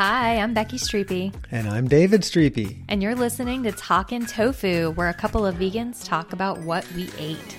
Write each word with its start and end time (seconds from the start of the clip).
Hi, 0.00 0.38
I'm 0.38 0.54
Becky 0.54 0.78
Streepy, 0.78 1.34
And 1.50 1.68
I'm 1.68 1.86
David 1.86 2.22
Streepy. 2.22 2.84
and 2.88 3.02
you're 3.02 3.14
listening 3.14 3.62
to 3.64 3.72
Talkin' 3.72 4.24
Tofu, 4.24 4.92
where 4.92 5.10
a 5.10 5.14
couple 5.14 5.44
of 5.44 5.56
vegans 5.56 6.02
talk 6.02 6.32
about 6.32 6.58
what 6.60 6.90
we 6.94 7.10
ate. 7.18 7.58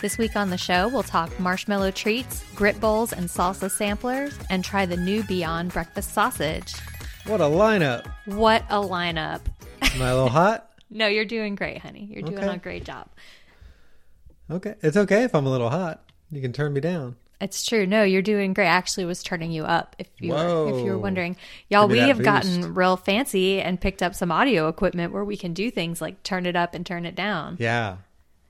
This 0.00 0.18
week 0.18 0.36
on 0.36 0.50
the 0.50 0.56
show, 0.56 0.86
we'll 0.86 1.02
talk 1.02 1.36
marshmallow 1.40 1.90
treats, 1.90 2.44
grit 2.54 2.78
bowls, 2.78 3.12
and 3.12 3.28
salsa 3.28 3.68
samplers, 3.68 4.38
and 4.50 4.64
try 4.64 4.86
the 4.86 4.96
new 4.96 5.24
Beyond 5.24 5.72
Breakfast 5.72 6.12
sausage. 6.14 6.72
What 7.26 7.40
a 7.40 7.44
lineup. 7.44 8.06
What 8.26 8.62
a 8.70 8.76
lineup! 8.76 9.40
Am 9.82 10.00
I 10.00 10.10
a 10.10 10.14
little 10.14 10.28
hot? 10.28 10.64
No, 10.90 11.06
you're 11.06 11.26
doing 11.26 11.54
great, 11.54 11.78
honey. 11.82 12.08
You're 12.10 12.22
doing 12.22 12.38
Okay. 12.38 12.54
a 12.54 12.56
great 12.56 12.84
job. 12.84 13.08
Okay. 14.50 14.74
It's 14.80 14.96
okay 14.96 15.24
if 15.24 15.34
I'm 15.34 15.44
a 15.44 15.50
little 15.50 15.68
hot. 15.68 16.02
You 16.30 16.40
can 16.40 16.50
turn 16.54 16.72
me 16.72 16.80
down. 16.80 17.16
It's 17.40 17.64
true. 17.64 17.86
No, 17.86 18.02
you're 18.02 18.22
doing 18.22 18.52
great. 18.52 18.66
I 18.66 18.70
actually 18.70 19.04
was 19.04 19.22
turning 19.22 19.52
you 19.52 19.62
up. 19.64 19.94
If 19.98 20.08
you 20.18 20.32
were, 20.32 20.70
if 20.70 20.84
you 20.84 20.90
were 20.90 20.98
wondering, 20.98 21.36
y'all, 21.68 21.86
we 21.86 21.98
have 21.98 22.16
boost. 22.18 22.24
gotten 22.24 22.74
real 22.74 22.96
fancy 22.96 23.60
and 23.60 23.80
picked 23.80 24.02
up 24.02 24.14
some 24.16 24.32
audio 24.32 24.66
equipment 24.68 25.12
where 25.12 25.24
we 25.24 25.36
can 25.36 25.52
do 25.54 25.70
things 25.70 26.00
like 26.00 26.22
turn 26.24 26.46
it 26.46 26.56
up 26.56 26.74
and 26.74 26.84
turn 26.84 27.06
it 27.06 27.14
down. 27.14 27.56
Yeah. 27.60 27.98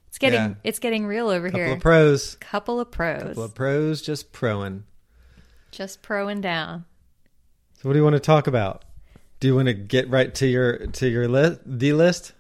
It's 0.09 0.16
getting 0.16 0.41
Yeah. 0.41 0.55
it's 0.64 0.78
getting 0.78 1.05
real 1.06 1.28
over 1.28 1.48
Couple 1.48 1.59
here. 1.59 1.66
Couple 1.69 1.77
of 1.77 1.83
pros. 1.83 2.34
A 2.34 2.36
couple 2.39 2.81
of 2.81 2.91
pros, 2.91 3.22
A 3.22 3.27
Couple 3.27 3.42
of 3.42 3.55
pros 3.55 4.00
just 4.00 4.33
proing. 4.33 4.83
just 5.70 6.00
proing 6.03 6.41
down. 6.41 6.86
So 7.75 7.89
what 7.89 7.92
do 7.92 7.98
you 7.98 8.05
want 8.05 8.14
to 8.16 8.20
talk 8.20 8.47
about? 8.47 8.84
Do 9.39 9.48
you 9.48 9.55
want 9.55 9.69
to 9.69 9.75
get 9.75 10.09
right 10.09 10.34
to 10.36 10.47
your 10.47 10.78
to 10.86 11.09
your 11.09 11.28
list 11.28 11.61
the 11.66 11.92
list? 11.92 12.33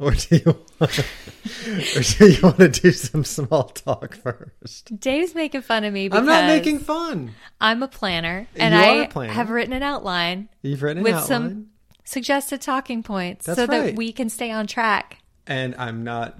Or 0.00 0.12
do 0.12 0.36
you 0.36 0.42
want 0.80 0.80
or 0.80 2.00
do 2.00 2.28
you 2.28 2.42
want 2.42 2.56
to 2.56 2.68
do 2.70 2.90
some 2.90 3.22
small 3.22 3.64
talk 3.64 4.16
first? 4.16 4.98
Dave's 4.98 5.34
making 5.34 5.60
fun 5.60 5.84
of 5.84 5.92
me 5.92 6.08
because 6.08 6.20
I'm 6.20 6.26
not 6.26 6.46
making 6.46 6.78
fun. 6.78 7.32
I'm 7.60 7.82
a 7.82 7.88
planner 7.88 8.46
and 8.56 8.74
I 8.74 9.06
planner. 9.08 9.32
have 9.32 9.50
written 9.50 9.74
an 9.74 9.82
outline 9.82 10.48
You've 10.62 10.82
written 10.82 10.98
an 10.98 11.04
with 11.04 11.12
outline. 11.12 11.28
some 11.28 11.66
suggested 12.04 12.62
talking 12.62 13.02
points 13.02 13.44
That's 13.44 13.58
so 13.58 13.66
that 13.66 13.94
we 13.94 14.10
can 14.12 14.30
stay 14.30 14.50
on 14.50 14.66
track. 14.66 15.18
and 15.46 15.74
I'm 15.76 16.02
not 16.02 16.38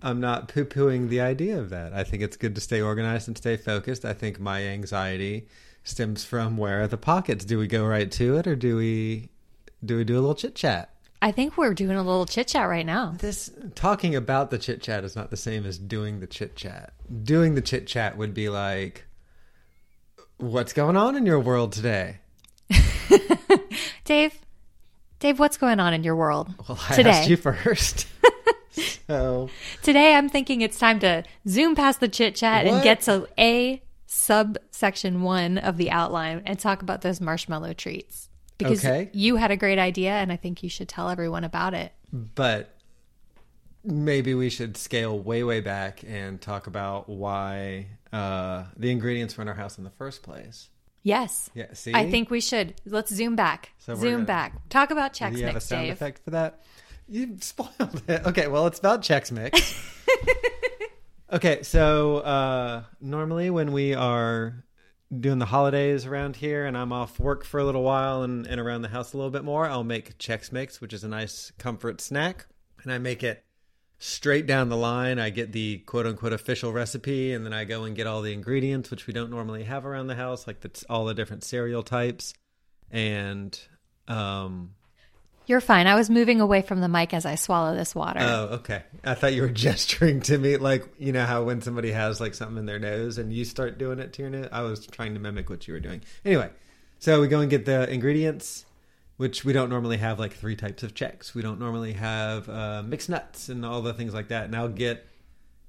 I'm 0.00 0.20
not 0.20 0.46
poo 0.48 0.64
pooing 0.64 1.08
the 1.08 1.20
idea 1.20 1.58
of 1.58 1.70
that. 1.70 1.92
I 1.94 2.04
think 2.04 2.22
it's 2.22 2.36
good 2.36 2.54
to 2.54 2.60
stay 2.60 2.80
organized 2.80 3.26
and 3.26 3.36
stay 3.36 3.56
focused. 3.56 4.04
I 4.04 4.12
think 4.12 4.38
my 4.38 4.62
anxiety 4.62 5.48
stems 5.82 6.24
from 6.24 6.56
where 6.56 6.82
are 6.82 6.86
the 6.86 6.96
pockets? 6.96 7.44
Do 7.44 7.58
we 7.58 7.66
go 7.66 7.84
right 7.84 8.10
to 8.12 8.36
it 8.36 8.46
or 8.46 8.54
do 8.54 8.76
we 8.76 9.30
do 9.84 9.96
we 9.96 10.04
do 10.04 10.14
a 10.14 10.20
little 10.20 10.36
chit 10.36 10.54
chat? 10.54 10.90
I 11.22 11.32
think 11.32 11.56
we're 11.56 11.72
doing 11.74 11.96
a 11.96 12.02
little 12.02 12.26
chit 12.26 12.48
chat 12.48 12.68
right 12.68 12.84
now. 12.84 13.14
This 13.18 13.50
talking 13.74 14.14
about 14.14 14.50
the 14.50 14.58
chit 14.58 14.82
chat 14.82 15.04
is 15.04 15.16
not 15.16 15.30
the 15.30 15.36
same 15.36 15.64
as 15.64 15.78
doing 15.78 16.20
the 16.20 16.26
chit 16.26 16.54
chat. 16.56 16.92
Doing 17.24 17.54
the 17.54 17.62
chit 17.62 17.86
chat 17.86 18.16
would 18.18 18.34
be 18.34 18.48
like 18.48 19.04
what's 20.36 20.72
going 20.72 20.96
on 20.96 21.16
in 21.16 21.24
your 21.26 21.40
world 21.40 21.72
today? 21.72 22.18
Dave, 24.04 24.38
Dave, 25.18 25.38
what's 25.38 25.56
going 25.56 25.80
on 25.80 25.94
in 25.94 26.04
your 26.04 26.16
world 26.16 26.54
Well, 26.68 26.78
I 26.90 26.96
today? 26.96 27.10
asked 27.10 27.30
you 27.30 27.36
first. 27.36 28.06
so 29.06 29.48
Today, 29.82 30.14
I'm 30.14 30.28
thinking 30.28 30.60
it's 30.60 30.78
time 30.78 30.98
to 31.00 31.24
zoom 31.48 31.74
past 31.74 32.00
the 32.00 32.08
chit 32.08 32.34
chat 32.34 32.66
and 32.66 32.82
get 32.82 33.00
to 33.02 33.26
a 33.38 33.82
subsection 34.06 35.22
one 35.22 35.58
of 35.58 35.76
the 35.76 35.90
outline 35.90 36.42
and 36.44 36.58
talk 36.58 36.82
about 36.82 37.00
those 37.00 37.20
marshmallow 37.20 37.72
treats. 37.72 38.28
Because 38.58 38.84
Okay. 38.84 39.10
you 39.12 39.36
had 39.36 39.50
a 39.50 39.56
great 39.56 39.78
idea, 39.78 40.12
and 40.12 40.30
I 40.32 40.36
think 40.36 40.62
you 40.62 40.68
should 40.68 40.88
tell 40.88 41.08
everyone 41.10 41.44
about 41.44 41.74
it. 41.74 41.92
but 42.12 42.70
maybe 43.86 44.34
we 44.34 44.48
should 44.48 44.76
scale 44.76 45.18
way 45.18 45.42
way 45.44 45.60
back 45.60 46.02
and 46.06 46.40
talk 46.40 46.66
about 46.66 47.08
why 47.08 47.86
uh, 48.12 48.64
the 48.76 48.90
ingredients 48.90 49.36
were 49.36 49.42
in 49.42 49.48
our 49.48 49.54
house 49.54 49.76
in 49.76 49.84
the 49.84 49.90
first 49.90 50.22
place. 50.22 50.68
Yes. 51.02 51.50
Yeah, 51.54 51.66
see, 51.74 51.92
I 51.92 52.10
think 52.10 52.30
we 52.30 52.40
should. 52.40 52.74
Let's 52.86 53.12
zoom 53.12 53.36
back. 53.36 53.72
So 53.78 53.94
zoom 53.94 54.12
gonna- 54.12 54.24
back. 54.24 54.68
Talk 54.70 54.90
about 54.90 55.12
Chex 55.12 55.32
Do 55.32 55.40
you 55.40 55.46
have 55.46 55.56
a 55.56 55.60
sound 55.60 55.82
Dave. 55.86 55.92
effect 55.92 56.24
for 56.24 56.30
that? 56.30 56.62
You 57.08 57.36
spoiled 57.40 58.02
it. 58.08 58.24
Okay, 58.24 58.46
well, 58.46 58.66
it's 58.66 58.78
about 58.78 59.02
Chex 59.02 59.30
Mix. 59.30 59.78
okay, 61.32 61.62
so 61.62 62.18
uh, 62.18 62.84
normally 63.02 63.50
when 63.50 63.72
we 63.72 63.94
are 63.94 64.63
doing 65.20 65.38
the 65.38 65.46
holidays 65.46 66.06
around 66.06 66.36
here 66.36 66.66
and 66.66 66.76
I'm 66.76 66.92
off 66.92 67.18
work 67.18 67.44
for 67.44 67.60
a 67.60 67.64
little 67.64 67.82
while 67.82 68.22
and, 68.22 68.46
and 68.46 68.60
around 68.60 68.82
the 68.82 68.88
house 68.88 69.12
a 69.12 69.16
little 69.16 69.30
bit 69.30 69.44
more, 69.44 69.66
I'll 69.66 69.84
make 69.84 70.18
Chex 70.18 70.52
Mix, 70.52 70.80
which 70.80 70.92
is 70.92 71.04
a 71.04 71.08
nice 71.08 71.52
comfort 71.58 72.00
snack. 72.00 72.46
And 72.82 72.92
I 72.92 72.98
make 72.98 73.22
it 73.22 73.44
straight 73.98 74.46
down 74.46 74.68
the 74.68 74.76
line. 74.76 75.18
I 75.18 75.30
get 75.30 75.52
the 75.52 75.78
quote 75.78 76.06
unquote 76.06 76.32
official 76.32 76.72
recipe 76.72 77.32
and 77.32 77.44
then 77.44 77.52
I 77.52 77.64
go 77.64 77.84
and 77.84 77.96
get 77.96 78.06
all 78.06 78.22
the 78.22 78.32
ingredients, 78.32 78.90
which 78.90 79.06
we 79.06 79.12
don't 79.12 79.30
normally 79.30 79.64
have 79.64 79.86
around 79.86 80.08
the 80.08 80.14
house, 80.14 80.46
like 80.46 80.60
the, 80.60 80.84
all 80.88 81.04
the 81.04 81.14
different 81.14 81.44
cereal 81.44 81.82
types. 81.82 82.34
And 82.90 83.58
um, 84.08 84.74
You're 85.46 85.60
fine. 85.60 85.86
I 85.86 85.94
was 85.94 86.08
moving 86.08 86.40
away 86.40 86.62
from 86.62 86.80
the 86.80 86.88
mic 86.88 87.12
as 87.12 87.26
I 87.26 87.34
swallow 87.34 87.76
this 87.76 87.94
water. 87.94 88.20
Oh, 88.22 88.44
okay. 88.54 88.82
I 89.04 89.14
thought 89.14 89.34
you 89.34 89.42
were 89.42 89.48
gesturing 89.50 90.20
to 90.22 90.38
me 90.38 90.56
like 90.56 90.86
you 90.98 91.12
know 91.12 91.24
how 91.24 91.44
when 91.44 91.60
somebody 91.60 91.92
has 91.92 92.20
like 92.20 92.34
something 92.34 92.58
in 92.58 92.66
their 92.66 92.78
nose 92.78 93.18
and 93.18 93.32
you 93.32 93.44
start 93.44 93.78
doing 93.78 93.98
it 93.98 94.12
to 94.14 94.22
your 94.22 94.30
nose. 94.30 94.48
I 94.52 94.62
was 94.62 94.86
trying 94.86 95.14
to 95.14 95.20
mimic 95.20 95.50
what 95.50 95.68
you 95.68 95.74
were 95.74 95.80
doing. 95.80 96.02
Anyway, 96.24 96.50
so 96.98 97.20
we 97.20 97.28
go 97.28 97.40
and 97.40 97.50
get 97.50 97.66
the 97.66 97.88
ingredients, 97.90 98.64
which 99.18 99.44
we 99.44 99.52
don't 99.52 99.68
normally 99.68 99.98
have 99.98 100.18
like 100.18 100.32
three 100.32 100.56
types 100.56 100.82
of 100.82 100.94
Chex. 100.94 101.34
We 101.34 101.42
don't 101.42 101.60
normally 101.60 101.92
have 101.92 102.48
uh, 102.48 102.82
mixed 102.82 103.10
nuts 103.10 103.48
and 103.48 103.64
all 103.64 103.82
the 103.82 103.92
things 103.92 104.14
like 104.14 104.28
that. 104.28 104.46
And 104.46 104.56
I'll 104.56 104.68
get 104.68 105.06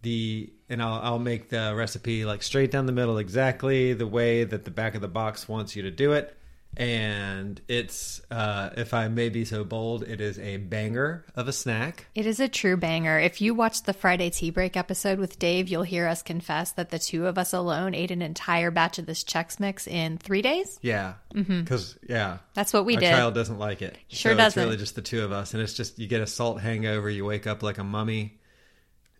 the 0.01 0.53
and 0.69 0.81
I'll 0.81 1.01
I'll 1.01 1.19
make 1.19 1.49
the 1.49 1.73
recipe 1.75 2.23
like 2.23 2.43
straight 2.43 2.71
down 2.71 2.85
the 2.85 2.93
middle, 2.93 3.17
exactly 3.17 3.93
the 3.93 4.07
way 4.07 4.45
that 4.45 4.63
the 4.63 4.71
back 4.71 4.95
of 4.95 5.01
the 5.01 5.09
box 5.09 5.49
wants 5.49 5.75
you 5.75 5.81
to 5.81 5.91
do 5.91 6.13
it. 6.13 6.37
And 6.77 7.61
it's 7.67 8.21
uh, 8.29 8.71
if 8.75 8.93
I 8.93 9.07
may 9.07 9.29
be 9.29 9.45
so 9.45 9.63
bold, 9.63 10.03
it 10.03 10.19
is 10.19 10.37
a 10.39 10.57
banger 10.57 11.25
of 11.35 11.47
a 11.47 11.53
snack. 11.53 12.07
It 12.15 12.25
is 12.25 12.39
a 12.39 12.49
true 12.49 12.75
banger. 12.75 13.17
If 13.17 13.39
you 13.39 13.53
watched 13.53 13.85
the 13.85 13.93
Friday 13.93 14.29
Tea 14.29 14.49
Break 14.49 14.75
episode 14.75 15.17
with 15.17 15.39
Dave, 15.39 15.69
you'll 15.69 15.83
hear 15.83 16.05
us 16.05 16.21
confess 16.21 16.73
that 16.73 16.89
the 16.89 16.99
two 16.99 17.27
of 17.27 17.37
us 17.37 17.53
alone 17.53 17.95
ate 17.95 18.11
an 18.11 18.21
entire 18.21 18.71
batch 18.71 18.99
of 18.99 19.05
this 19.05 19.23
Chex 19.23 19.59
Mix 19.59 19.87
in 19.87 20.17
three 20.17 20.41
days. 20.41 20.77
Yeah, 20.81 21.13
because 21.33 21.97
yeah, 22.09 22.39
That's 22.53 22.73
what 22.73 22.85
we 22.85 22.95
our 22.95 23.01
did. 23.01 23.11
child 23.11 23.33
doesn't 23.35 23.59
like 23.59 23.81
it. 23.81 23.97
Sure 24.09 24.33
so 24.33 24.37
doesn't. 24.37 24.61
It's 24.61 24.65
really 24.67 24.77
just 24.77 24.95
the 24.95 25.01
two 25.01 25.23
of 25.23 25.31
us, 25.31 25.53
and 25.53 25.63
it's 25.63 25.73
just 25.73 25.97
you 25.97 26.07
get 26.07 26.21
a 26.21 26.27
salt 26.27 26.59
hangover. 26.59 27.09
You 27.09 27.23
wake 27.23 27.47
up 27.47 27.63
like 27.63 27.77
a 27.77 27.83
mummy, 27.85 28.37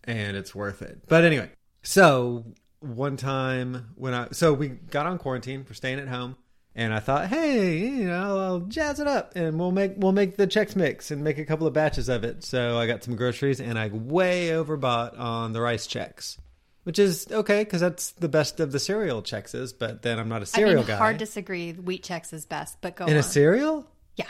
and 0.04 0.36
it's 0.36 0.54
worth 0.54 0.82
it. 0.82 1.00
But 1.08 1.24
anyway, 1.24 1.50
so 1.82 2.44
one 2.80 3.16
time 3.16 3.92
when 3.94 4.12
I 4.12 4.28
so 4.32 4.52
we 4.52 4.68
got 4.68 5.06
on 5.06 5.16
quarantine 5.18 5.64
for 5.64 5.72
staying 5.72 5.98
at 6.00 6.08
home, 6.08 6.36
and 6.76 6.94
I 6.94 7.00
thought, 7.00 7.26
hey, 7.28 7.78
you 7.78 8.04
know, 8.04 8.38
I'll 8.38 8.60
jazz 8.60 9.00
it 9.00 9.08
up, 9.08 9.32
and 9.34 9.58
we'll 9.58 9.72
make 9.72 9.94
we'll 9.96 10.12
make 10.12 10.36
the 10.36 10.46
Chex 10.46 10.76
Mix 10.76 11.10
and 11.10 11.24
make 11.24 11.38
a 11.38 11.44
couple 11.44 11.66
of 11.66 11.72
batches 11.72 12.08
of 12.08 12.22
it. 12.22 12.44
So 12.44 12.78
I 12.78 12.86
got 12.86 13.02
some 13.02 13.16
groceries, 13.16 13.60
and 13.60 13.78
I 13.78 13.88
way 13.88 14.48
overbought 14.50 15.18
on 15.18 15.52
the 15.52 15.60
Rice 15.60 15.88
Chex, 15.88 16.36
Which 16.84 16.98
is 17.00 17.26
okay 17.32 17.64
because 17.64 17.80
that's 17.80 18.12
the 18.12 18.28
best 18.28 18.60
of 18.60 18.70
the 18.72 18.78
cereal 18.78 19.22
Chexes, 19.22 19.72
but 19.76 20.02
then 20.02 20.18
I'm 20.20 20.28
not 20.28 20.42
a 20.42 20.46
cereal 20.46 20.76
mean, 20.76 20.86
guy. 20.86 20.96
hard 20.96 21.18
disagree. 21.18 21.72
Wheat 21.72 22.04
Chex 22.04 22.32
is 22.32 22.44
best, 22.46 22.78
but 22.80 22.94
go 22.94 23.06
In 23.06 23.14
on. 23.14 23.18
a 23.18 23.22
cereal? 23.24 23.86
yeah, 24.16 24.28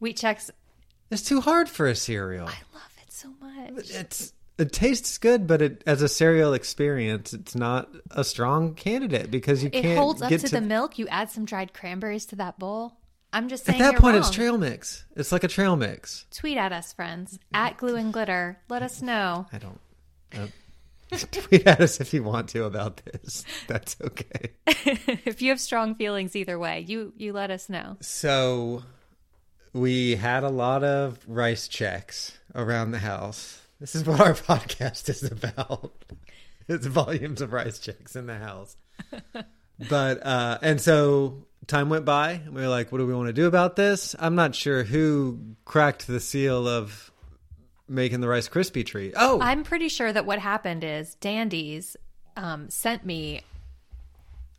Wheat 0.00 0.16
Chex. 0.16 0.50
It's 1.10 1.22
too 1.22 1.40
hard 1.42 1.68
for 1.68 1.86
a 1.88 1.94
cereal. 1.94 2.46
I 2.46 2.54
love 2.72 2.96
it 3.06 3.12
so 3.12 3.28
much. 3.40 3.90
It's 3.90 4.32
it 4.58 4.72
tastes 4.72 5.18
good, 5.18 5.46
but 5.46 5.62
it, 5.62 5.82
as 5.86 6.02
a 6.02 6.08
cereal 6.08 6.54
experience, 6.54 7.32
it's 7.32 7.54
not 7.54 7.88
a 8.10 8.24
strong 8.24 8.74
candidate 8.74 9.30
because 9.30 9.62
you 9.62 9.70
It 9.72 9.82
can't 9.82 9.98
holds 9.98 10.22
up 10.22 10.30
get 10.30 10.40
to, 10.40 10.48
the 10.48 10.60
milk. 10.60 10.98
You 10.98 11.08
add 11.08 11.30
some 11.30 11.44
dried 11.44 11.72
cranberries 11.72 12.26
to 12.26 12.36
that 12.36 12.58
bowl. 12.58 12.96
I'm 13.32 13.48
just 13.48 13.68
At 13.68 13.78
that 13.78 13.96
point, 13.96 14.16
it's 14.16 14.30
trail 14.30 14.58
mix. 14.58 15.06
It's 15.16 15.32
like 15.32 15.42
a 15.42 15.48
trail 15.48 15.74
mix. 15.74 16.26
Tweet 16.30 16.58
at 16.58 16.72
us, 16.72 16.92
friends. 16.92 17.38
At 17.54 17.78
Glue 17.78 17.96
and 17.96 18.12
Glitter. 18.12 18.60
Let 18.68 18.82
us 18.82 19.00
know. 19.00 19.46
I 19.52 19.58
don't. 19.58 19.80
Uh, 20.34 20.46
Tweet 21.32 21.66
at 21.66 21.80
us 21.80 22.00
if 22.00 22.12
you 22.12 22.22
want 22.22 22.48
to 22.50 22.64
about 22.64 22.98
this. 23.04 23.44
That's 23.66 23.96
okay. 24.02 24.52
if 24.66 25.40
you 25.40 25.48
have 25.48 25.60
strong 25.60 25.94
feelings 25.94 26.36
either 26.36 26.58
way, 26.58 26.84
you 26.86 27.12
you 27.16 27.32
let 27.32 27.50
us 27.50 27.68
know. 27.68 27.96
So 28.00 28.82
we 29.72 30.16
had 30.16 30.44
a 30.44 30.48
lot 30.50 30.84
of 30.84 31.18
Rice 31.26 31.68
Chex 31.68 32.32
around 32.54 32.90
the 32.92 32.98
house. 32.98 33.61
This 33.82 33.96
is 33.96 34.04
what 34.04 34.20
our 34.20 34.32
podcast 34.34 35.08
is 35.08 35.24
about. 35.24 35.92
It's 36.68 36.86
volumes 36.86 37.40
of 37.40 37.52
Rice 37.52 37.80
Chex 37.80 38.14
in 38.14 38.26
the 38.26 38.38
house. 38.38 38.76
but 39.88 40.24
uh 40.24 40.58
and 40.62 40.80
so 40.80 41.46
time 41.66 41.88
went 41.88 42.04
by 42.04 42.30
and 42.30 42.54
we 42.54 42.62
were 42.62 42.68
like, 42.68 42.92
what 42.92 42.98
do 42.98 43.06
we 43.08 43.12
want 43.12 43.26
to 43.26 43.32
do 43.32 43.48
about 43.48 43.74
this? 43.74 44.14
I'm 44.20 44.36
not 44.36 44.54
sure 44.54 44.84
who 44.84 45.56
cracked 45.64 46.06
the 46.06 46.20
seal 46.20 46.68
of 46.68 47.10
making 47.88 48.20
the 48.20 48.28
Rice 48.28 48.48
Krispie 48.48 48.86
treat. 48.86 49.14
Oh, 49.16 49.40
I'm 49.40 49.64
pretty 49.64 49.88
sure 49.88 50.12
that 50.12 50.26
what 50.26 50.38
happened 50.38 50.84
is 50.84 51.16
Dandies 51.16 51.96
um, 52.36 52.70
sent 52.70 53.04
me 53.04 53.42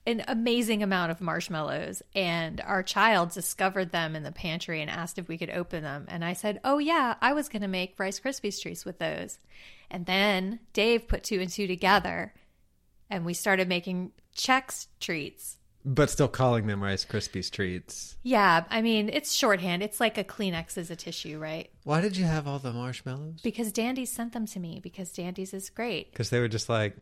an 0.05 0.23
amazing 0.27 0.83
amount 0.83 1.11
of 1.11 1.21
marshmallows, 1.21 2.01
and 2.13 2.59
our 2.61 2.83
child 2.83 3.31
discovered 3.31 3.91
them 3.91 4.15
in 4.15 4.23
the 4.23 4.31
pantry 4.31 4.81
and 4.81 4.89
asked 4.89 5.17
if 5.17 5.27
we 5.27 5.37
could 5.37 5.49
open 5.49 5.83
them. 5.83 6.05
And 6.09 6.25
I 6.25 6.33
said, 6.33 6.59
Oh, 6.63 6.77
yeah, 6.77 7.15
I 7.21 7.33
was 7.33 7.47
going 7.49 7.61
to 7.61 7.67
make 7.67 7.99
Rice 7.99 8.19
Krispies 8.19 8.61
treats 8.61 8.83
with 8.85 8.99
those. 8.99 9.39
And 9.89 10.05
then 10.05 10.59
Dave 10.73 11.07
put 11.07 11.23
two 11.23 11.39
and 11.39 11.49
two 11.49 11.67
together, 11.67 12.33
and 13.09 13.25
we 13.25 13.33
started 13.33 13.67
making 13.69 14.11
Chex 14.35 14.87
treats. 14.99 15.57
but 15.85 16.09
still 16.09 16.27
calling 16.27 16.65
them 16.67 16.81
Rice 16.81 17.05
Krispies 17.05 17.51
treats. 17.51 18.17
Yeah, 18.23 18.63
I 18.69 18.81
mean, 18.81 19.09
it's 19.09 19.33
shorthand. 19.33 19.83
It's 19.83 19.99
like 19.99 20.17
a 20.17 20.23
Kleenex 20.23 20.77
is 20.77 20.89
a 20.89 20.95
tissue, 20.95 21.37
right? 21.39 21.69
Why 21.83 22.01
did 22.01 22.17
you 22.17 22.25
have 22.25 22.47
all 22.47 22.57
the 22.59 22.73
marshmallows? 22.73 23.41
Because 23.43 23.71
Dandies 23.71 24.07
sent 24.11 24.33
them 24.33 24.47
to 24.47 24.59
me 24.59 24.79
because 24.81 25.11
Dandies 25.11 25.53
is 25.53 25.69
great. 25.69 26.11
Because 26.11 26.29
they 26.29 26.39
were 26.39 26.47
just 26.47 26.69
like, 26.69 26.97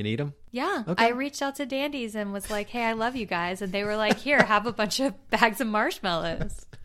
you 0.00 0.04
need 0.04 0.18
them? 0.18 0.32
Yeah. 0.50 0.84
Okay. 0.88 1.04
I 1.04 1.08
reached 1.10 1.42
out 1.42 1.56
to 1.56 1.66
Dandies 1.66 2.14
and 2.14 2.32
was 2.32 2.50
like, 2.50 2.70
hey, 2.70 2.84
I 2.84 2.92
love 2.94 3.14
you 3.16 3.26
guys. 3.26 3.60
And 3.60 3.70
they 3.72 3.84
were 3.84 3.96
like, 3.96 4.18
here, 4.18 4.42
have 4.42 4.66
a 4.66 4.72
bunch 4.72 4.98
of 4.98 5.14
bags 5.30 5.60
of 5.60 5.66
marshmallows. 5.68 6.66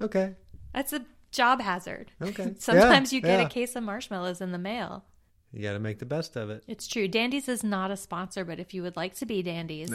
Okay. 0.00 0.36
That's 0.72 0.92
a 0.92 1.04
job 1.32 1.60
hazard. 1.60 2.12
Okay. 2.22 2.54
Sometimes 2.60 3.12
Yeah, 3.12 3.16
you 3.16 3.20
get 3.22 3.40
yeah. 3.40 3.46
a 3.46 3.48
case 3.48 3.74
of 3.74 3.82
marshmallows 3.82 4.40
in 4.40 4.52
the 4.52 4.58
mail. 4.58 5.04
You 5.52 5.62
got 5.62 5.72
to 5.72 5.80
make 5.80 5.98
the 5.98 6.06
best 6.06 6.36
of 6.36 6.50
it. 6.50 6.62
It's 6.68 6.86
true. 6.86 7.08
Dandies 7.08 7.48
is 7.48 7.64
not 7.64 7.90
a 7.90 7.96
sponsor, 7.96 8.44
but 8.44 8.60
if 8.60 8.74
you 8.74 8.82
would 8.84 8.94
like 8.94 9.16
to 9.16 9.26
be 9.26 9.42
Dandies, 9.42 9.92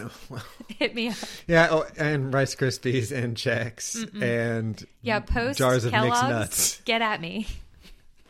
hit 0.77 0.93
me 0.93 1.07
up. 1.07 1.15
Yeah, 1.47 1.67
oh, 1.71 1.85
and 1.97 2.33
Rice 2.33 2.53
Krispies 2.55 3.13
and 3.15 3.37
Chex 3.37 3.95
and 4.21 4.83
Yeah, 5.01 5.21
post 5.21 5.57
jars 5.59 5.85
of 5.85 5.91
Kellogg's, 5.91 6.09
mixed 6.21 6.29
nuts. 6.29 6.81
Get 6.81 7.01
at 7.01 7.21
me. 7.21 7.47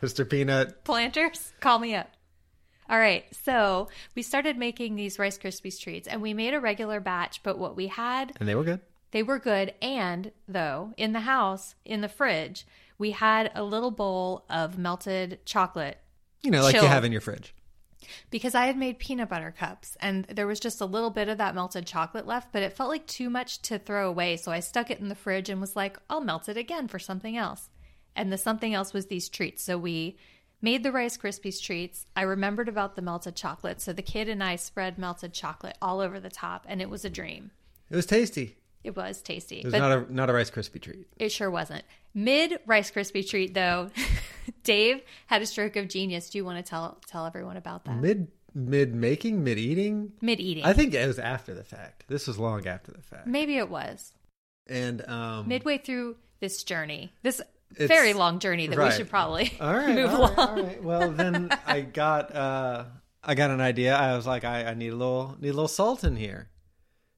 Mr. 0.00 0.28
Peanut. 0.28 0.84
Planters, 0.84 1.52
call 1.58 1.80
me 1.80 1.96
up. 1.96 2.08
All 2.88 2.98
right, 2.98 3.24
so 3.44 3.88
we 4.14 4.22
started 4.22 4.58
making 4.58 4.94
these 4.96 5.18
Rice 5.18 5.38
Krispies 5.38 5.80
treats, 5.80 6.06
and 6.06 6.20
we 6.20 6.34
made 6.34 6.52
a 6.54 6.60
regular 6.60 7.00
batch. 7.00 7.42
But 7.42 7.58
what 7.58 7.76
we 7.76 7.86
had 7.86 8.32
And 8.38 8.48
they 8.48 8.54
were 8.54 8.64
good. 8.64 8.80
They 9.10 9.22
were 9.22 9.38
good. 9.38 9.72
And 9.80 10.32
though, 10.48 10.92
in 10.96 11.12
the 11.12 11.20
house, 11.20 11.74
in 11.84 12.00
the 12.00 12.08
fridge, 12.08 12.66
we 12.98 13.12
had 13.12 13.50
a 13.54 13.62
little 13.62 13.90
bowl 13.90 14.44
of 14.50 14.76
melted 14.76 15.38
chocolate 15.46 15.98
You 16.42 16.50
know, 16.50 16.62
like 16.62 16.74
Chilled. 16.74 16.84
you 16.84 16.90
have 16.90 17.04
in 17.04 17.12
your 17.12 17.20
fridge. 17.20 17.54
because 18.30 18.54
I 18.54 18.66
had 18.66 18.76
made 18.76 18.98
peanut 18.98 19.28
butter 19.30 19.54
cups 19.56 19.96
and 20.00 20.24
there 20.26 20.46
was 20.46 20.60
just 20.60 20.80
a 20.80 20.84
little 20.84 21.10
bit 21.10 21.28
of 21.28 21.38
that 21.38 21.54
melted 21.54 21.86
chocolate 21.86 22.26
left, 22.26 22.52
but 22.52 22.62
it 22.62 22.74
felt 22.74 22.90
like 22.90 23.06
too 23.06 23.30
much 23.30 23.62
to 23.62 23.78
throw 23.78 24.08
away. 24.08 24.36
So 24.36 24.52
I 24.52 24.60
stuck 24.60 24.90
it 24.90 25.00
in 25.00 25.08
the 25.08 25.14
fridge 25.14 25.48
and 25.48 25.60
was 25.60 25.74
like, 25.74 25.96
I'll 26.10 26.20
melt 26.20 26.48
it 26.48 26.56
again 26.56 26.86
for 26.88 26.98
something 26.98 27.36
else. 27.36 27.70
And 28.14 28.32
the 28.32 28.38
something 28.38 28.74
else 28.74 28.92
was 28.92 29.06
these 29.06 29.28
treats. 29.28 29.62
So 29.62 29.78
we 29.78 30.18
made 30.64 30.82
the 30.82 30.90
Rice 30.90 31.16
Krispies 31.18 31.62
treats. 31.62 32.06
I 32.16 32.22
remembered 32.22 32.68
about 32.68 32.96
the 32.96 33.02
melted 33.02 33.36
chocolate. 33.36 33.80
So 33.80 33.92
the 33.92 34.02
kid 34.02 34.28
and 34.28 34.42
I 34.42 34.56
spread 34.56 34.98
melted 34.98 35.34
chocolate 35.34 35.76
all 35.80 36.00
over 36.00 36.18
the 36.18 36.30
top 36.30 36.64
and 36.66 36.80
it 36.80 36.88
was 36.88 37.04
a 37.04 37.10
dream. 37.10 37.50
It 37.90 37.96
was 37.96 38.06
tasty. 38.06 38.56
It 38.82 38.96
was 38.96 39.22
tasty. 39.22 39.58
It 39.58 39.66
was 39.66 39.74
not 39.74 39.92
a 39.92 40.12
not 40.12 40.30
a 40.30 40.32
Rice 40.32 40.50
Krispie 40.50 40.80
treat. 40.80 41.06
It 41.18 41.30
sure 41.30 41.50
wasn't. 41.50 41.84
Mid 42.14 42.58
Rice 42.66 42.90
Krispie 42.90 43.28
treat 43.28 43.54
though, 43.54 43.90
Dave 44.62 45.02
had 45.26 45.42
a 45.42 45.46
stroke 45.46 45.76
of 45.76 45.88
genius. 45.88 46.30
Do 46.30 46.38
you 46.38 46.44
want 46.44 46.64
to 46.64 46.68
tell 46.68 46.98
tell 47.06 47.26
everyone 47.26 47.56
about 47.56 47.84
that? 47.84 48.00
Mid 48.00 48.28
mid 48.54 48.94
making, 48.94 49.44
mid 49.44 49.58
eating. 49.58 50.12
Mid 50.20 50.40
eating. 50.40 50.64
I 50.64 50.72
think 50.72 50.94
it 50.94 51.06
was 51.06 51.18
after 51.18 51.54
the 51.54 51.64
fact. 51.64 52.04
This 52.08 52.26
was 52.26 52.38
long 52.38 52.66
after 52.66 52.90
the 52.90 53.02
fact. 53.02 53.26
Maybe 53.26 53.56
it 53.56 53.68
was. 53.70 54.12
And 54.66 55.06
um 55.08 55.48
Midway 55.48 55.78
through 55.78 56.16
this 56.40 56.62
journey. 56.62 57.12
This 57.22 57.40
It's- 57.76 57.88
very 57.88 58.12
long 58.14 58.38
journey 58.38 58.66
that 58.66 58.76
right. 58.78 58.90
we 58.92 58.96
should 58.96 59.10
probably 59.10 59.52
all 59.60 59.72
right, 59.74 59.94
move 59.94 60.10
all 60.10 60.20
right, 60.28 60.36
along. 60.38 60.48
all 60.58 60.64
right. 60.64 60.82
Well, 60.82 61.10
then 61.10 61.50
I 61.66 61.80
got 61.82 62.34
uh 62.34 62.84
I 63.22 63.34
got 63.34 63.50
an 63.50 63.60
idea. 63.60 63.94
I 63.96 64.14
was 64.16 64.26
like, 64.26 64.44
I, 64.44 64.64
I 64.64 64.74
need 64.74 64.92
a 64.92 64.96
little 64.96 65.36
need 65.40 65.48
a 65.48 65.52
little 65.52 65.68
salt 65.68 66.04
in 66.04 66.16
here. 66.16 66.50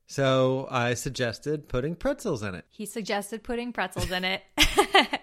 So 0.09 0.69
I 0.71 0.95
suggested 0.95 1.69
putting 1.69 1.97
pretzels 1.97 2.43
in 2.45 2.55
it. 2.55 2.65
He 2.71 2.87
suggested 2.87 3.43
putting 3.43 3.73
pretzels 3.73 4.11
in 4.13 4.25
it. 4.25 4.43